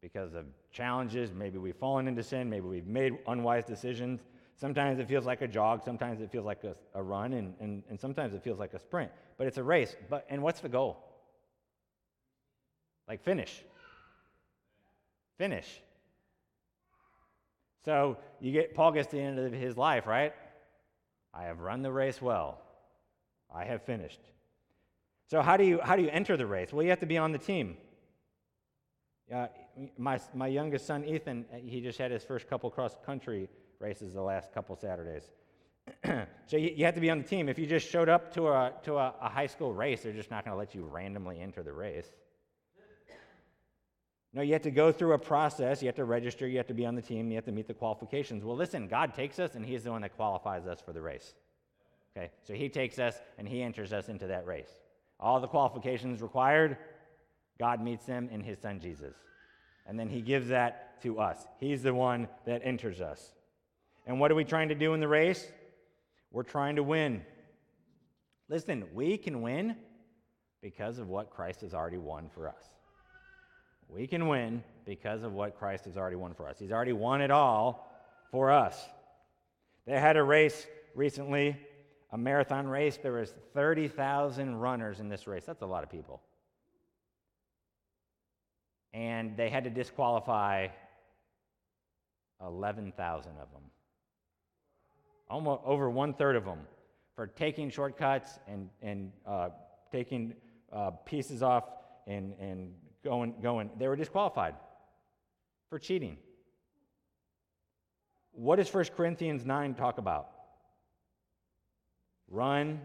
because 0.00 0.34
of 0.34 0.44
challenges. 0.70 1.32
Maybe 1.32 1.58
we've 1.58 1.76
fallen 1.76 2.06
into 2.06 2.22
sin. 2.22 2.48
Maybe 2.48 2.66
we've 2.66 2.86
made 2.86 3.14
unwise 3.26 3.64
decisions. 3.64 4.20
Sometimes 4.56 4.98
it 4.98 5.08
feels 5.08 5.24
like 5.24 5.42
a 5.42 5.48
jog. 5.48 5.82
Sometimes 5.82 6.20
it 6.20 6.30
feels 6.30 6.44
like 6.44 6.62
a, 6.62 6.76
a 6.94 7.02
run. 7.02 7.32
And, 7.32 7.54
and, 7.58 7.82
and 7.88 7.98
sometimes 7.98 8.34
it 8.34 8.42
feels 8.42 8.58
like 8.58 8.74
a 8.74 8.78
sprint. 8.78 9.10
But 9.36 9.46
it's 9.46 9.58
a 9.58 9.62
race. 9.62 9.96
But, 10.08 10.26
and 10.28 10.42
what's 10.42 10.60
the 10.60 10.68
goal? 10.68 11.02
Like 13.08 13.24
finish. 13.24 13.62
Finish. 15.38 15.80
So 17.84 18.16
you 18.40 18.52
get 18.52 18.74
Paul 18.74 18.92
gets 18.92 19.08
to 19.08 19.16
the 19.16 19.22
end 19.22 19.38
of 19.38 19.52
his 19.52 19.76
life, 19.76 20.06
right? 20.06 20.32
I 21.32 21.44
have 21.44 21.60
run 21.60 21.82
the 21.82 21.92
race 21.92 22.22
well. 22.22 22.60
I 23.54 23.64
have 23.64 23.82
finished. 23.82 24.20
So 25.26 25.42
how 25.42 25.56
do 25.56 25.64
you 25.64 25.80
how 25.82 25.96
do 25.96 26.02
you 26.02 26.10
enter 26.10 26.36
the 26.36 26.46
race? 26.46 26.72
Well, 26.72 26.82
you 26.82 26.90
have 26.90 27.00
to 27.00 27.06
be 27.06 27.18
on 27.18 27.32
the 27.32 27.38
team. 27.38 27.76
Uh, 29.32 29.46
my, 29.96 30.20
my 30.34 30.46
youngest 30.46 30.86
son, 30.86 31.04
Ethan, 31.04 31.46
uh, 31.52 31.56
he 31.56 31.80
just 31.80 31.98
had 31.98 32.10
his 32.10 32.22
first 32.22 32.46
couple 32.46 32.70
cross 32.70 32.94
country 33.06 33.48
races 33.80 34.12
the 34.12 34.20
last 34.20 34.52
couple 34.52 34.76
Saturdays. 34.76 35.30
so 36.46 36.56
you, 36.56 36.72
you, 36.76 36.84
have 36.84 36.94
to 36.94 37.00
be 37.00 37.10
on 37.10 37.18
the 37.18 37.24
team. 37.24 37.48
If 37.48 37.58
you 37.58 37.66
just 37.66 37.88
showed 37.88 38.08
up 38.08 38.32
to 38.34 38.48
a, 38.48 38.72
to 38.84 38.96
a, 38.96 39.14
a 39.20 39.28
high 39.28 39.46
school 39.46 39.72
race, 39.72 40.02
they're 40.02 40.12
just 40.12 40.30
not 40.30 40.44
going 40.44 40.54
to 40.54 40.58
let 40.58 40.74
you 40.74 40.84
randomly 40.84 41.40
enter 41.40 41.62
the 41.62 41.72
race. 41.72 42.12
No, 44.34 44.42
you 44.42 44.52
have 44.52 44.62
to 44.62 44.70
go 44.70 44.90
through 44.92 45.12
a 45.12 45.18
process. 45.18 45.80
You 45.80 45.86
have 45.86 45.96
to 45.96 46.04
register. 46.04 46.46
You 46.46 46.58
have 46.58 46.66
to 46.66 46.74
be 46.74 46.84
on 46.84 46.96
the 46.96 47.02
team. 47.02 47.30
You 47.30 47.36
have 47.36 47.44
to 47.44 47.52
meet 47.52 47.68
the 47.68 47.74
qualifications. 47.74 48.44
Well, 48.44 48.56
listen, 48.56 48.88
God 48.88 49.14
takes 49.14 49.38
us, 49.38 49.54
and 49.54 49.64
He's 49.64 49.84
the 49.84 49.92
one 49.92 50.02
that 50.02 50.16
qualifies 50.16 50.66
us 50.66 50.80
for 50.80 50.92
the 50.92 51.00
race. 51.00 51.34
Okay, 52.16 52.30
so 52.42 52.52
He 52.52 52.68
takes 52.68 52.98
us 52.98 53.16
and 53.38 53.48
He 53.48 53.62
enters 53.62 53.92
us 53.92 54.08
into 54.08 54.26
that 54.26 54.46
race. 54.46 54.70
All 55.20 55.40
the 55.40 55.46
qualifications 55.46 56.20
required, 56.20 56.76
God 57.58 57.80
meets 57.80 58.04
them 58.04 58.28
in 58.32 58.42
His 58.42 58.58
Son 58.58 58.80
Jesus. 58.80 59.14
And 59.86 59.98
then 59.98 60.08
he 60.08 60.20
gives 60.20 60.48
that 60.48 61.00
to 61.02 61.20
us. 61.20 61.46
He's 61.58 61.82
the 61.82 61.94
one 61.94 62.28
that 62.46 62.62
enters 62.64 63.00
us. 63.00 63.32
And 64.06 64.18
what 64.18 64.30
are 64.30 64.34
we 64.34 64.44
trying 64.44 64.68
to 64.68 64.74
do 64.74 64.94
in 64.94 65.00
the 65.00 65.08
race? 65.08 65.46
We're 66.30 66.42
trying 66.42 66.76
to 66.76 66.82
win. 66.82 67.22
Listen, 68.48 68.84
we 68.94 69.16
can 69.16 69.42
win 69.42 69.76
because 70.62 70.98
of 70.98 71.08
what 71.08 71.30
Christ 71.30 71.60
has 71.60 71.74
already 71.74 71.98
won 71.98 72.30
for 72.34 72.48
us. 72.48 72.64
We 73.94 74.06
can 74.06 74.28
win 74.28 74.62
because 74.84 75.22
of 75.22 75.32
what 75.32 75.56
Christ 75.58 75.84
has 75.84 75.96
already 75.96 76.16
won 76.16 76.34
for 76.34 76.48
us. 76.48 76.58
He's 76.58 76.72
already 76.72 76.92
won 76.92 77.20
it 77.20 77.30
all 77.30 77.90
for 78.30 78.50
us. 78.50 78.78
They 79.86 79.98
had 79.98 80.16
a 80.16 80.22
race 80.22 80.66
recently, 80.94 81.56
a 82.10 82.18
marathon 82.18 82.66
race. 82.66 82.98
There 83.02 83.12
was 83.12 83.32
30,000 83.54 84.56
runners 84.56 85.00
in 85.00 85.08
this 85.08 85.26
race. 85.26 85.44
That's 85.44 85.62
a 85.62 85.66
lot 85.66 85.84
of 85.84 85.90
people 85.90 86.20
and 88.94 89.36
they 89.36 89.50
had 89.50 89.64
to 89.64 89.70
disqualify 89.70 90.68
11,000 92.40 93.32
of 93.32 93.50
them. 93.52 93.62
Almost 95.28 95.62
over 95.64 95.90
one 95.90 96.14
third 96.14 96.36
of 96.36 96.44
them 96.44 96.60
for 97.16 97.26
taking 97.26 97.70
shortcuts 97.70 98.38
and, 98.46 98.70
and 98.80 99.10
uh, 99.26 99.48
taking 99.90 100.34
uh, 100.72 100.92
pieces 101.04 101.42
off 101.42 101.64
and, 102.06 102.34
and 102.40 102.72
going, 103.04 103.34
going. 103.42 103.70
They 103.78 103.86
were 103.86 103.96
disqualified 103.96 104.54
for 105.70 105.78
cheating. 105.78 106.16
What 108.32 108.56
does 108.56 108.72
1 108.72 108.86
Corinthians 108.96 109.44
9 109.44 109.74
talk 109.74 109.98
about? 109.98 110.28
Run 112.28 112.80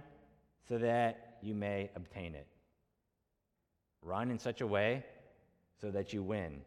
so 0.67 0.77
that 0.77 1.37
you 1.41 1.55
may 1.55 1.89
obtain 1.95 2.35
it. 2.35 2.45
Run 4.03 4.29
in 4.29 4.37
such 4.37 4.61
a 4.61 4.67
way 4.67 5.03
so 5.81 5.89
that 5.91 6.13
you 6.13 6.21
win. 6.21 6.61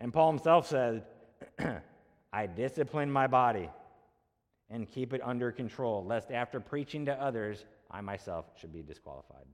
And 0.00 0.12
Paul 0.12 0.30
himself 0.30 0.66
said, 0.66 1.04
I 2.32 2.46
discipline 2.46 3.10
my 3.10 3.26
body 3.26 3.68
and 4.70 4.90
keep 4.90 5.12
it 5.12 5.20
under 5.22 5.52
control, 5.52 6.04
lest 6.04 6.30
after 6.30 6.58
preaching 6.58 7.04
to 7.06 7.12
others, 7.20 7.64
I 7.90 8.00
myself 8.00 8.46
should 8.58 8.72
be 8.72 8.82
disqualified. 8.82 9.44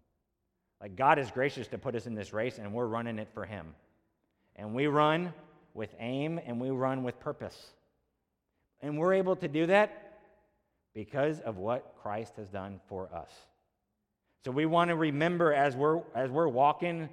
Like 0.81 0.97
God 0.97 1.19
is 1.19 1.31
gracious 1.31 1.69
to 1.69 1.79
put 1.79 1.95
us 1.95 2.07
in 2.07 2.15
this 2.15 2.33
race, 2.33 2.59
and 2.59 2.73
we're 2.73 2.87
running 2.87 3.19
it 3.19 3.29
for 3.35 3.45
Him. 3.45 3.75
And 4.57 4.75
we 4.75 4.87
run 4.87 5.33
with 5.75 5.95
aim 6.01 6.41
and 6.45 6.61
we 6.61 6.71
run 6.71 7.05
with 7.05 7.19
purpose. 7.21 7.57
And 8.81 8.99
we're 8.99 9.15
able 9.15 9.37
to 9.37 9.49
do 9.49 9.67
that 9.67 10.21
because 10.95 11.41
of 11.41 11.57
what 11.57 11.95
Christ 12.03 12.35
has 12.37 12.49
done 12.49 12.81
for 12.89 13.09
us. 13.15 13.31
So 14.45 14.51
we 14.51 14.67
want 14.67 14.89
to 14.89 14.97
remember 14.97 15.53
as 15.53 15.77
we're, 15.77 16.01
as 16.15 16.31
we're 16.31 16.49
walking 16.49 17.09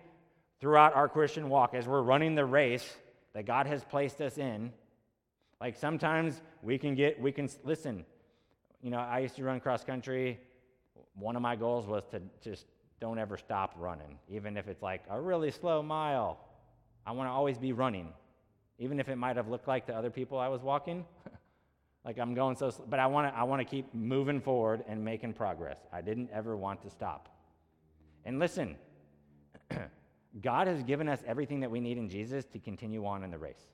throughout 0.59 0.95
our 0.95 1.07
Christian 1.07 1.49
walk 1.49 1.73
as 1.73 1.85
we're 1.85 2.01
running 2.01 2.33
the 2.33 2.45
race 2.45 2.95
that 3.33 3.45
God 3.45 3.67
has 3.67 3.83
placed 3.83 4.21
us 4.21 4.37
in. 4.37 4.71
Like 5.59 5.75
sometimes 5.75 6.41
we 6.61 6.77
can 6.77 6.95
get, 6.95 7.19
we 7.21 7.31
can, 7.31 7.49
listen, 7.63 8.05
you 8.81 8.89
know, 8.89 8.97
I 8.97 9.19
used 9.19 9.35
to 9.35 9.43
run 9.43 9.59
cross 9.59 9.83
country. 9.83 10.39
One 11.15 11.35
of 11.35 11.41
my 11.41 11.55
goals 11.55 11.85
was 11.85 12.03
to 12.11 12.21
just 12.41 12.65
don't 12.99 13.19
ever 13.19 13.37
stop 13.37 13.75
running, 13.77 14.17
even 14.29 14.57
if 14.57 14.67
it's 14.67 14.81
like 14.81 15.03
a 15.09 15.19
really 15.19 15.51
slow 15.51 15.83
mile. 15.83 16.39
I 17.05 17.11
want 17.11 17.27
to 17.27 17.31
always 17.31 17.57
be 17.57 17.73
running, 17.73 18.09
even 18.79 18.99
if 18.99 19.09
it 19.09 19.17
might 19.17 19.35
have 19.35 19.47
looked 19.47 19.67
like 19.67 19.85
to 19.87 19.95
other 19.95 20.09
people 20.09 20.39
I 20.39 20.47
was 20.47 20.61
walking. 20.61 21.05
like 22.05 22.17
I'm 22.17 22.33
going 22.33 22.55
so, 22.55 22.69
slow, 22.69 22.85
but 22.89 22.99
I 22.99 23.07
want 23.07 23.31
to, 23.31 23.37
I 23.37 23.43
want 23.43 23.61
to 23.61 23.65
keep 23.65 23.93
moving 23.93 24.41
forward 24.41 24.83
and 24.87 25.03
making 25.03 25.33
progress. 25.33 25.77
I 25.91 26.01
didn't 26.01 26.29
ever 26.33 26.55
want 26.55 26.81
to 26.83 26.89
stop. 26.89 27.29
And 28.23 28.39
listen, 28.39 28.75
God 30.41 30.67
has 30.67 30.83
given 30.83 31.07
us 31.07 31.19
everything 31.27 31.59
that 31.61 31.71
we 31.71 31.79
need 31.79 31.97
in 31.97 32.09
Jesus 32.09 32.45
to 32.45 32.59
continue 32.59 33.05
on 33.05 33.23
in 33.23 33.31
the 33.31 33.37
race. 33.37 33.67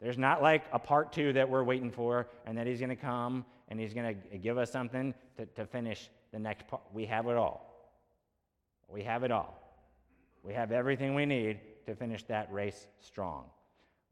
There's 0.00 0.18
not 0.18 0.42
like 0.42 0.64
a 0.72 0.78
part 0.78 1.12
two 1.12 1.32
that 1.32 1.48
we're 1.48 1.64
waiting 1.64 1.90
for 1.90 2.28
and 2.44 2.56
that 2.58 2.66
He's 2.66 2.78
going 2.78 2.90
to 2.90 2.96
come 2.96 3.44
and 3.68 3.80
He's 3.80 3.94
going 3.94 4.20
to 4.30 4.38
give 4.38 4.58
us 4.58 4.70
something 4.70 5.14
to, 5.36 5.46
to 5.46 5.66
finish 5.66 6.10
the 6.32 6.38
next 6.38 6.68
part. 6.68 6.82
We 6.92 7.06
have 7.06 7.26
it 7.28 7.36
all. 7.36 7.75
We 8.88 9.02
have 9.02 9.22
it 9.24 9.30
all. 9.30 9.62
We 10.42 10.54
have 10.54 10.72
everything 10.72 11.14
we 11.14 11.26
need 11.26 11.58
to 11.86 11.94
finish 11.94 12.22
that 12.24 12.52
race 12.52 12.86
strong. 13.00 13.44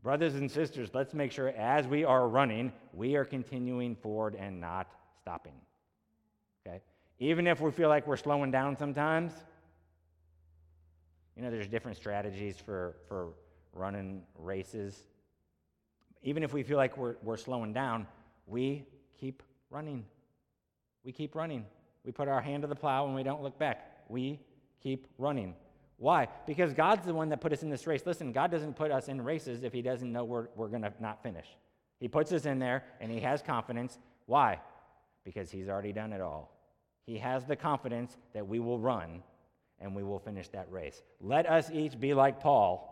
Brothers 0.03 0.35
and 0.35 0.51
sisters, 0.51 0.91
let's 0.93 1.15
make 1.15 1.33
sure 1.33 1.49
as 1.51 1.87
we 1.87 2.05
are 2.05 2.29
running, 2.29 2.73
we 2.93 3.17
are 3.17 3.25
continuing 3.25 3.95
forward 3.97 4.35
and 4.35 4.61
not 4.61 4.89
stopping. 5.21 5.55
Okay? 6.67 6.81
Even 7.19 7.47
if 7.47 7.61
we 7.61 7.71
feel 7.71 7.89
like 7.89 8.07
we're 8.07 8.17
slowing 8.17 8.51
down 8.51 8.77
sometimes, 8.77 9.33
you 11.37 11.43
know, 11.43 11.51
there's 11.51 11.69
different 11.69 11.97
strategies 11.97 12.57
for, 12.59 12.97
for 13.09 13.29
running 13.73 14.23
races. 14.39 15.05
Even 16.23 16.43
if 16.43 16.53
we 16.53 16.63
feel 16.63 16.77
like 16.77 16.97
we're, 16.97 17.17
we're 17.23 17.37
slowing 17.37 17.73
down, 17.73 18.07
we 18.47 18.85
keep 19.19 19.43
running. 19.71 20.05
We 21.03 21.13
keep 21.13 21.35
running. 21.35 21.65
We 22.05 22.13
put 22.13 22.29
our 22.29 22.41
hand 22.41 22.63
to 22.63 22.67
the 22.67 22.75
plow 22.75 23.07
and 23.07 23.15
we 23.15 23.23
don't 23.23 23.43
look 23.43 23.59
back. 23.59 24.05
We 24.09 24.39
keep 24.85 25.09
running. 25.19 25.55
Why? 25.97 26.29
Because 26.47 26.75
God's 26.75 27.07
the 27.07 27.15
one 27.15 27.31
that 27.31 27.41
put 27.41 27.53
us 27.53 27.63
in 27.63 27.71
this 27.71 27.87
race. 27.87 28.03
Listen, 28.05 28.31
God 28.31 28.51
doesn't 28.51 28.75
put 28.75 28.93
us 28.93 29.09
in 29.09 29.21
races 29.21 29.65
if 29.65 29.73
He 29.73 29.83
doesn't 29.83 30.13
know 30.13 30.25
we're, 30.25 30.49
we're 30.55 30.69
going 30.69 30.83
to 30.83 30.93
not 31.01 31.23
finish. 31.23 31.47
He 31.99 32.07
puts 32.07 32.31
us 32.33 32.45
in 32.45 32.59
there 32.59 32.85
and 33.01 33.11
He 33.11 33.21
has 33.21 33.43
confidence. 33.43 33.99
Why? 34.27 34.61
Because 35.25 35.51
He's 35.51 35.69
already 35.69 35.93
done 35.93 36.13
it 36.13 36.21
all. 36.21 36.53
He 37.07 37.19
has 37.19 37.45
the 37.47 37.57
confidence 37.57 38.17
that 38.35 38.47
we 38.47 38.61
will 38.61 38.79
run 38.79 39.23
and 39.81 39.95
we 39.95 40.03
will 40.03 40.19
finish 40.19 40.49
that 40.49 40.71
race. 40.71 41.03
Let 41.21 41.49
us 41.49 41.71
each 41.71 41.99
be 41.99 42.15
like 42.15 42.41
Paul 42.41 42.91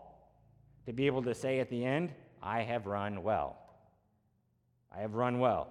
to 0.85 0.93
be 0.93 1.05
able 1.05 1.23
to 1.23 1.33
say 1.33 1.59
at 1.59 1.69
the 1.69 1.85
end, 1.85 2.11
I 2.41 2.61
have 2.61 2.87
run 2.87 3.23
well. 3.23 3.57
I 4.95 5.01
have 5.01 5.13
run 5.13 5.39
well. 5.39 5.69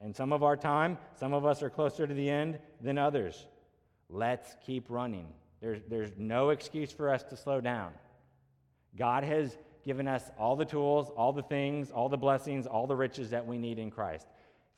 And 0.00 0.14
some 0.14 0.32
of 0.32 0.42
our 0.42 0.56
time, 0.56 0.98
some 1.18 1.32
of 1.32 1.44
us 1.44 1.62
are 1.62 1.70
closer 1.70 2.06
to 2.06 2.14
the 2.14 2.28
end 2.28 2.58
than 2.80 2.98
others. 2.98 3.46
Let's 4.08 4.56
keep 4.64 4.86
running. 4.88 5.26
There's, 5.60 5.80
there's 5.88 6.12
no 6.18 6.50
excuse 6.50 6.92
for 6.92 7.10
us 7.10 7.22
to 7.24 7.36
slow 7.36 7.60
down. 7.60 7.92
God 8.96 9.24
has 9.24 9.56
given 9.84 10.08
us 10.08 10.30
all 10.38 10.56
the 10.56 10.64
tools, 10.64 11.10
all 11.16 11.32
the 11.32 11.42
things, 11.42 11.90
all 11.90 12.08
the 12.08 12.16
blessings, 12.16 12.66
all 12.66 12.86
the 12.86 12.96
riches 12.96 13.30
that 13.30 13.46
we 13.46 13.58
need 13.58 13.78
in 13.78 13.90
Christ. 13.90 14.26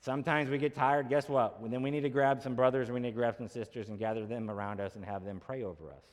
Sometimes 0.01 0.51
we 0.51 0.59
get 0.59 0.75
tired. 0.75 1.09
Guess 1.09 1.29
what? 1.29 1.59
Then 1.71 1.83
we 1.83 1.91
need 1.91 2.03
to 2.03 2.09
grab 2.09 2.43
some 2.43 2.55
brothers, 2.55 2.91
we 2.91 3.01
need 3.01 3.11
to 3.11 3.17
grab 3.17 3.37
some 3.37 3.49
sisters 3.49 3.89
and 3.89 3.99
gather 3.99 4.27
them 4.27 4.51
around 4.51 4.81
us 4.81 4.95
and 4.95 5.05
have 5.05 5.25
them 5.25 5.41
pray 5.45 5.65
over 5.65 5.91
us 5.91 6.05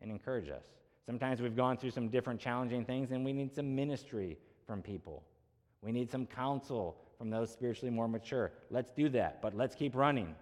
and 0.00 0.10
encourage 0.10 0.48
us. 0.48 0.64
Sometimes 1.06 1.40
we've 1.40 1.56
gone 1.56 1.76
through 1.76 1.90
some 1.90 2.08
different 2.08 2.40
challenging 2.40 2.84
things 2.84 3.10
and 3.10 3.24
we 3.24 3.32
need 3.32 3.54
some 3.54 3.74
ministry 3.74 4.38
from 4.66 4.82
people. 4.82 5.24
We 5.82 5.92
need 5.92 6.10
some 6.10 6.26
counsel 6.26 6.96
from 7.18 7.30
those 7.30 7.50
spiritually 7.50 7.90
more 7.90 8.08
mature. 8.08 8.52
Let's 8.70 8.92
do 8.92 9.08
that, 9.10 9.42
but 9.42 9.56
let's 9.56 9.74
keep 9.74 9.94
running. 9.94 10.34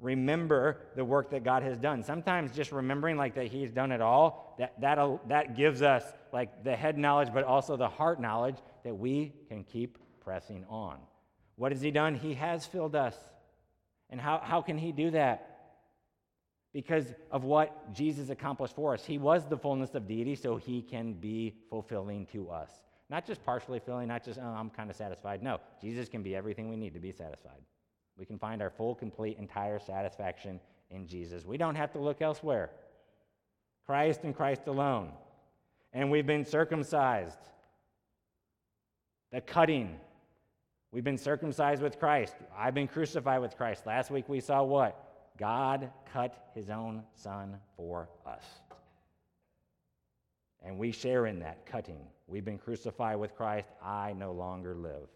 Remember 0.00 0.80
the 0.96 1.04
work 1.04 1.30
that 1.30 1.44
God 1.44 1.62
has 1.62 1.78
done. 1.78 2.02
Sometimes 2.02 2.54
just 2.54 2.72
remembering 2.72 3.16
like 3.16 3.34
that 3.36 3.46
He's 3.46 3.70
done 3.70 3.92
it 3.92 4.00
all, 4.00 4.54
that, 4.58 4.80
that, 4.80 5.28
that 5.28 5.56
gives 5.56 5.82
us 5.82 6.04
like 6.32 6.64
the 6.64 6.74
head 6.74 6.98
knowledge, 6.98 7.28
but 7.32 7.44
also 7.44 7.76
the 7.76 7.88
heart 7.88 8.20
knowledge 8.20 8.56
that 8.84 8.94
we 8.94 9.32
can 9.48 9.64
keep 9.64 9.98
pressing 10.20 10.64
on. 10.68 10.98
What 11.56 11.72
has 11.72 11.80
He 11.80 11.90
done? 11.90 12.14
He 12.16 12.34
has 12.34 12.66
filled 12.66 12.96
us. 12.96 13.16
And 14.10 14.20
how, 14.20 14.40
how 14.42 14.62
can 14.62 14.76
He 14.76 14.92
do 14.92 15.12
that? 15.12 15.50
Because 16.72 17.06
of 17.30 17.44
what 17.44 17.94
Jesus 17.94 18.30
accomplished 18.30 18.74
for 18.74 18.94
us. 18.94 19.04
He 19.04 19.18
was 19.18 19.46
the 19.46 19.56
fullness 19.56 19.94
of 19.94 20.08
deity, 20.08 20.34
so 20.34 20.56
He 20.56 20.82
can 20.82 21.12
be 21.14 21.54
fulfilling 21.70 22.26
to 22.26 22.50
us. 22.50 22.70
Not 23.10 23.26
just 23.26 23.44
partially 23.44 23.78
filling, 23.78 24.08
not 24.08 24.24
just, 24.24 24.40
oh, 24.40 24.44
I'm 24.44 24.70
kind 24.70 24.90
of 24.90 24.96
satisfied. 24.96 25.42
No, 25.42 25.60
Jesus 25.80 26.08
can 26.08 26.22
be 26.22 26.34
everything 26.34 26.68
we 26.68 26.76
need 26.76 26.94
to 26.94 27.00
be 27.00 27.12
satisfied. 27.12 27.60
We 28.16 28.24
can 28.24 28.38
find 28.38 28.62
our 28.62 28.70
full, 28.70 28.94
complete, 28.94 29.38
entire 29.38 29.78
satisfaction 29.78 30.60
in 30.90 31.06
Jesus. 31.06 31.44
We 31.44 31.56
don't 31.56 31.74
have 31.74 31.92
to 31.92 31.98
look 31.98 32.22
elsewhere. 32.22 32.70
Christ 33.86 34.20
and 34.22 34.34
Christ 34.34 34.62
alone. 34.66 35.10
And 35.92 36.10
we've 36.10 36.26
been 36.26 36.44
circumcised. 36.44 37.38
The 39.32 39.40
cutting. 39.40 39.98
We've 40.92 41.04
been 41.04 41.18
circumcised 41.18 41.82
with 41.82 41.98
Christ. 41.98 42.34
I've 42.56 42.74
been 42.74 42.88
crucified 42.88 43.40
with 43.40 43.56
Christ. 43.56 43.86
Last 43.86 44.10
week 44.10 44.28
we 44.28 44.40
saw 44.40 44.62
what? 44.62 45.00
God 45.38 45.90
cut 46.12 46.50
his 46.54 46.70
own 46.70 47.02
son 47.14 47.56
for 47.76 48.08
us. 48.24 48.44
And 50.64 50.78
we 50.78 50.92
share 50.92 51.26
in 51.26 51.40
that 51.40 51.66
cutting. 51.66 52.00
We've 52.26 52.44
been 52.44 52.58
crucified 52.58 53.18
with 53.18 53.34
Christ. 53.34 53.68
I 53.82 54.14
no 54.14 54.32
longer 54.32 54.74
live. 54.74 55.08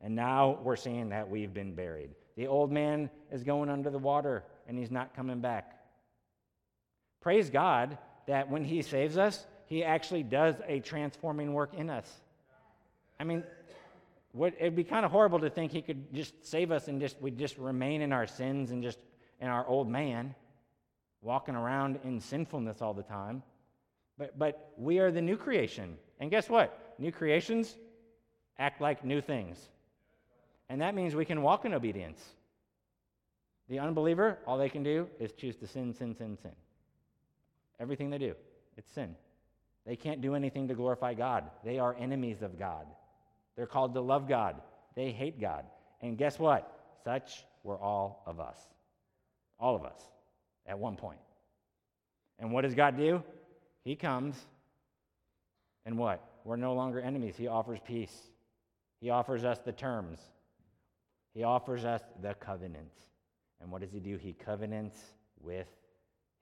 And 0.00 0.14
now 0.14 0.58
we're 0.62 0.76
seeing 0.76 1.08
that 1.10 1.28
we've 1.28 1.52
been 1.52 1.74
buried. 1.74 2.10
The 2.36 2.46
old 2.46 2.70
man 2.70 3.10
is 3.32 3.42
going 3.42 3.70
under 3.70 3.90
the 3.90 3.98
water 3.98 4.44
and 4.66 4.78
he's 4.78 4.90
not 4.90 5.14
coming 5.14 5.40
back. 5.40 5.78
Praise 7.20 7.48
God 7.48 7.96
that 8.26 8.50
when 8.50 8.64
he 8.64 8.82
saves 8.82 9.16
us, 9.16 9.46
he 9.66 9.82
actually 9.82 10.22
does 10.22 10.56
a 10.66 10.80
transforming 10.80 11.54
work 11.54 11.74
in 11.74 11.88
us. 11.88 12.10
I 13.18 13.24
mean, 13.24 13.44
what, 14.32 14.54
it'd 14.58 14.76
be 14.76 14.84
kind 14.84 15.06
of 15.06 15.12
horrible 15.12 15.38
to 15.40 15.48
think 15.48 15.72
he 15.72 15.80
could 15.80 16.12
just 16.12 16.44
save 16.44 16.70
us 16.70 16.88
and 16.88 17.00
just 17.00 17.20
we 17.20 17.30
just 17.30 17.56
remain 17.56 18.02
in 18.02 18.12
our 18.12 18.26
sins 18.26 18.72
and 18.72 18.82
just 18.82 18.98
in 19.40 19.48
our 19.48 19.66
old 19.66 19.88
man, 19.88 20.34
walking 21.22 21.54
around 21.54 21.98
in 22.04 22.20
sinfulness 22.20 22.82
all 22.82 22.92
the 22.92 23.02
time. 23.02 23.42
But, 24.18 24.38
but 24.38 24.72
we 24.76 24.98
are 24.98 25.10
the 25.10 25.22
new 25.22 25.36
creation. 25.36 25.96
And 26.20 26.30
guess 26.30 26.48
what? 26.48 26.94
New 26.98 27.10
creations 27.10 27.76
act 28.58 28.80
like 28.80 29.04
new 29.04 29.20
things. 29.20 29.68
And 30.68 30.80
that 30.80 30.94
means 30.94 31.14
we 31.14 31.24
can 31.24 31.42
walk 31.42 31.64
in 31.64 31.74
obedience. 31.74 32.22
The 33.68 33.78
unbeliever, 33.78 34.38
all 34.46 34.58
they 34.58 34.68
can 34.68 34.82
do 34.82 35.08
is 35.18 35.32
choose 35.32 35.56
to 35.56 35.66
sin, 35.66 35.94
sin, 35.94 36.14
sin, 36.14 36.36
sin. 36.40 36.52
Everything 37.80 38.10
they 38.10 38.18
do, 38.18 38.34
it's 38.76 38.90
sin. 38.92 39.14
They 39.86 39.96
can't 39.96 40.20
do 40.20 40.34
anything 40.34 40.68
to 40.68 40.74
glorify 40.74 41.14
God. 41.14 41.44
They 41.64 41.78
are 41.78 41.94
enemies 41.98 42.42
of 42.42 42.58
God. 42.58 42.86
They're 43.56 43.66
called 43.66 43.94
to 43.94 44.00
love 44.00 44.28
God. 44.28 44.56
They 44.94 45.10
hate 45.10 45.40
God. 45.40 45.64
And 46.00 46.16
guess 46.16 46.38
what? 46.38 46.70
Such 47.04 47.44
were 47.62 47.78
all 47.78 48.22
of 48.26 48.40
us. 48.40 48.58
All 49.58 49.76
of 49.76 49.84
us 49.84 50.00
at 50.66 50.78
one 50.78 50.96
point. 50.96 51.18
And 52.38 52.52
what 52.52 52.62
does 52.62 52.74
God 52.74 52.96
do? 52.96 53.22
He 53.84 53.94
comes, 53.94 54.34
and 55.84 55.98
what? 55.98 56.22
We're 56.44 56.56
no 56.56 56.74
longer 56.74 57.00
enemies. 57.00 57.34
He 57.36 57.46
offers 57.46 57.78
peace. 57.86 58.14
He 59.00 59.10
offers 59.10 59.44
us 59.44 59.58
the 59.64 59.72
terms. 59.72 60.18
He 61.34 61.42
offers 61.42 61.84
us 61.84 62.02
the 62.22 62.34
covenant. 62.34 62.92
And 63.60 63.70
what 63.70 63.80
does 63.82 63.92
he 63.92 64.00
do? 64.00 64.16
He 64.16 64.32
covenants 64.32 64.98
with 65.40 65.68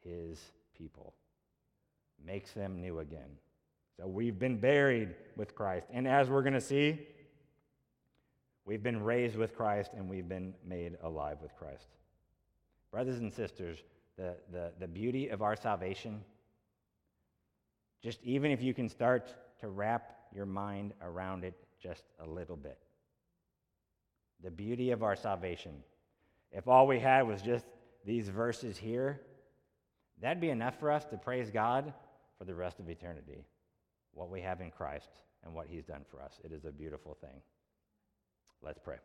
his 0.01 0.40
people, 0.76 1.14
makes 2.24 2.53
them 2.53 2.80
new 2.80 2.99
again. 2.99 3.38
So 3.99 4.07
we've 4.07 4.38
been 4.38 4.59
buried 4.59 5.14
with 5.36 5.55
Christ. 5.55 5.86
And 5.93 6.07
as 6.07 6.28
we're 6.28 6.43
going 6.43 6.55
to 6.55 6.61
see, 6.61 7.01
we've 8.64 8.82
been 8.82 9.03
raised 9.03 9.36
with 9.36 9.57
Christ 9.57 9.93
and 9.97 10.09
we've 10.09 10.28
been 10.28 10.55
made 10.66 10.97
alive 11.03 11.38
with 11.43 11.55
Christ. 11.57 11.86
Brothers 12.90 13.18
and 13.18 13.32
sisters, 13.32 13.78
the, 14.16 14.34
the, 14.51 14.72
the 14.78 14.88
beauty 14.88 15.28
of 15.28 15.43
our 15.43 15.57
salvation 15.57 16.22
just 18.03 18.18
even 18.24 18.51
if 18.51 18.61
you 18.61 18.74
can 18.74 18.88
start 18.88 19.32
to 19.61 19.68
wrap 19.68 20.16
your 20.34 20.47
mind 20.47 20.93
around 21.03 21.45
it 21.45 21.55
just 21.80 22.05
a 22.20 22.26
little 22.26 22.57
bit. 22.57 22.78
The 24.43 24.51
beauty 24.51 24.90
of 24.90 25.03
our 25.03 25.16
salvation. 25.16 25.72
If 26.51 26.68
all 26.68 26.86
we 26.86 26.99
had 26.99 27.26
was 27.26 27.43
just 27.43 27.64
these 28.05 28.28
verses 28.28 28.76
here, 28.76 29.20
that'd 30.20 30.40
be 30.40 30.51
enough 30.51 30.78
for 30.78 30.90
us 30.90 31.05
to 31.07 31.16
praise 31.16 31.51
God 31.51 31.93
for 32.38 32.45
the 32.45 32.55
rest 32.55 32.80
of 32.80 32.88
eternity. 32.88 33.45
What 34.14 34.30
we 34.30 34.40
have 34.40 34.61
in 34.61 34.70
Christ 34.70 35.11
and 35.45 35.55
what 35.55 35.66
He's 35.68 35.84
done 35.84 36.05
for 36.11 36.20
us. 36.20 36.40
It 36.45 36.53
is 36.53 36.64
a 36.64 36.72
beautiful 36.72 37.16
thing. 37.20 37.40
Let's 38.62 38.78
pray. 38.78 38.97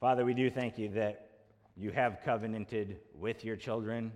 Father, 0.00 0.24
we 0.24 0.34
do 0.34 0.50
thank 0.50 0.78
you 0.78 0.90
that 0.90 1.30
you 1.76 1.90
have 1.90 2.18
covenanted 2.22 2.98
with 3.18 3.44
your 3.44 3.56
children, 3.56 4.12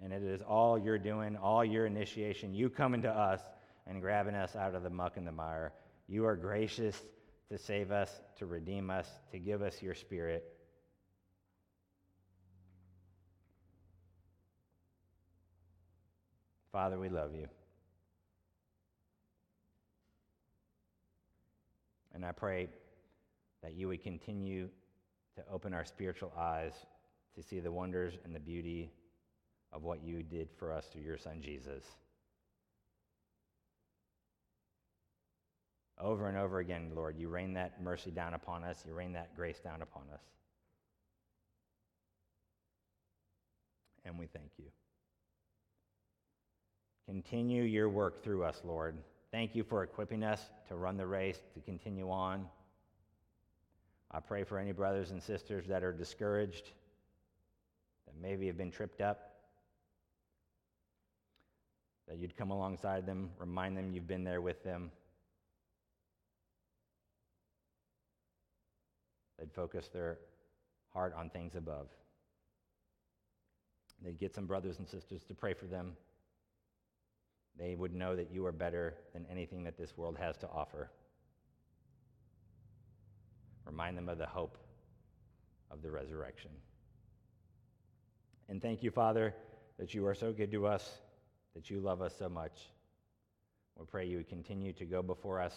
and 0.00 0.12
it 0.12 0.22
is 0.22 0.40
all 0.42 0.78
you're 0.78 0.98
doing, 0.98 1.36
all 1.36 1.64
your 1.64 1.86
initiation. 1.86 2.54
You 2.54 2.70
coming 2.70 3.02
to 3.02 3.10
us 3.10 3.40
and 3.86 4.00
grabbing 4.00 4.34
us 4.34 4.56
out 4.56 4.74
of 4.74 4.82
the 4.82 4.90
muck 4.90 5.16
and 5.16 5.26
the 5.26 5.32
mire. 5.32 5.72
You 6.08 6.26
are 6.26 6.36
gracious 6.36 7.00
to 7.50 7.58
save 7.58 7.92
us, 7.92 8.10
to 8.38 8.46
redeem 8.46 8.90
us, 8.90 9.08
to 9.30 9.38
give 9.38 9.62
us 9.62 9.80
your 9.82 9.94
spirit. 9.94 10.44
Father, 16.72 16.98
we 16.98 17.08
love 17.08 17.34
you. 17.34 17.46
And 22.12 22.24
I 22.24 22.32
pray 22.32 22.68
that 23.62 23.74
you 23.74 23.88
would 23.88 24.02
continue 24.02 24.68
to 25.36 25.42
open 25.52 25.74
our 25.74 25.84
spiritual 25.84 26.32
eyes 26.36 26.72
to 27.34 27.42
see 27.42 27.60
the 27.60 27.70
wonders 27.70 28.14
and 28.24 28.34
the 28.34 28.40
beauty 28.40 28.90
of 29.72 29.82
what 29.84 30.02
you 30.02 30.22
did 30.22 30.48
for 30.58 30.72
us 30.72 30.86
through 30.86 31.02
your 31.02 31.18
son 31.18 31.40
Jesus. 31.42 31.84
Over 35.98 36.28
and 36.28 36.36
over 36.36 36.58
again, 36.58 36.90
Lord, 36.94 37.16
you 37.18 37.28
rain 37.28 37.54
that 37.54 37.82
mercy 37.82 38.10
down 38.10 38.34
upon 38.34 38.64
us, 38.64 38.84
you 38.86 38.92
rain 38.92 39.12
that 39.14 39.34
grace 39.34 39.58
down 39.60 39.80
upon 39.80 40.02
us. 40.12 40.20
And 44.04 44.18
we 44.18 44.26
thank 44.26 44.50
you. 44.58 44.66
Continue 47.06 47.62
your 47.62 47.88
work 47.88 48.22
through 48.22 48.44
us, 48.44 48.60
Lord. 48.64 48.96
Thank 49.30 49.54
you 49.54 49.64
for 49.64 49.82
equipping 49.82 50.22
us 50.22 50.40
to 50.68 50.76
run 50.76 50.96
the 50.96 51.06
race, 51.06 51.38
to 51.54 51.60
continue 51.60 52.10
on. 52.10 52.46
I 54.10 54.20
pray 54.20 54.44
for 54.44 54.58
any 54.58 54.72
brothers 54.72 55.10
and 55.10 55.22
sisters 55.22 55.66
that 55.68 55.82
are 55.82 55.92
discouraged, 55.92 56.70
that 58.06 58.14
maybe 58.20 58.46
have 58.46 58.56
been 58.56 58.70
tripped 58.70 59.00
up, 59.00 59.32
that 62.06 62.18
you'd 62.18 62.36
come 62.36 62.50
alongside 62.50 63.06
them, 63.06 63.30
remind 63.38 63.76
them 63.76 63.92
you've 63.92 64.06
been 64.06 64.24
there 64.24 64.40
with 64.40 64.62
them, 64.62 64.90
focus 69.56 69.88
their 69.92 70.18
heart 70.92 71.14
on 71.18 71.30
things 71.30 71.56
above. 71.56 71.88
They'd 74.04 74.18
get 74.18 74.34
some 74.34 74.46
brothers 74.46 74.78
and 74.78 74.86
sisters 74.86 75.24
to 75.24 75.34
pray 75.34 75.54
for 75.54 75.64
them. 75.64 75.96
They 77.58 77.74
would 77.74 77.94
know 77.94 78.14
that 78.14 78.30
you 78.30 78.44
are 78.44 78.52
better 78.52 78.94
than 79.14 79.24
anything 79.30 79.64
that 79.64 79.78
this 79.78 79.96
world 79.96 80.18
has 80.18 80.36
to 80.38 80.48
offer. 80.48 80.90
Remind 83.64 83.96
them 83.96 84.08
of 84.08 84.18
the 84.18 84.26
hope 84.26 84.58
of 85.70 85.82
the 85.82 85.90
resurrection. 85.90 86.50
And 88.48 88.60
thank 88.62 88.82
you, 88.82 88.90
Father, 88.90 89.34
that 89.78 89.94
you 89.94 90.06
are 90.06 90.14
so 90.14 90.32
good 90.32 90.52
to 90.52 90.66
us, 90.66 90.98
that 91.54 91.70
you 91.70 91.80
love 91.80 92.02
us 92.02 92.14
so 92.18 92.28
much. 92.28 92.70
We 93.78 93.86
pray 93.86 94.06
you 94.06 94.18
would 94.18 94.28
continue 94.28 94.72
to 94.74 94.84
go 94.84 95.02
before 95.02 95.40
us. 95.40 95.54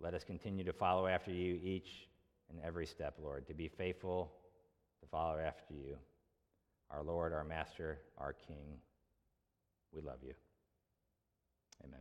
Let 0.00 0.14
us 0.14 0.24
continue 0.24 0.64
to 0.64 0.72
follow 0.72 1.06
after 1.06 1.30
you 1.30 1.60
each 1.62 2.08
and 2.52 2.60
every 2.64 2.86
step, 2.86 3.14
Lord, 3.22 3.46
to 3.46 3.54
be 3.54 3.68
faithful, 3.68 4.32
to 5.00 5.06
follow 5.06 5.38
after 5.38 5.74
you. 5.74 5.96
Our 6.90 7.02
Lord, 7.02 7.32
our 7.32 7.44
Master, 7.44 7.98
our 8.18 8.34
King, 8.34 8.78
we 9.92 10.00
love 10.00 10.18
you. 10.22 10.34
Amen. 11.84 12.00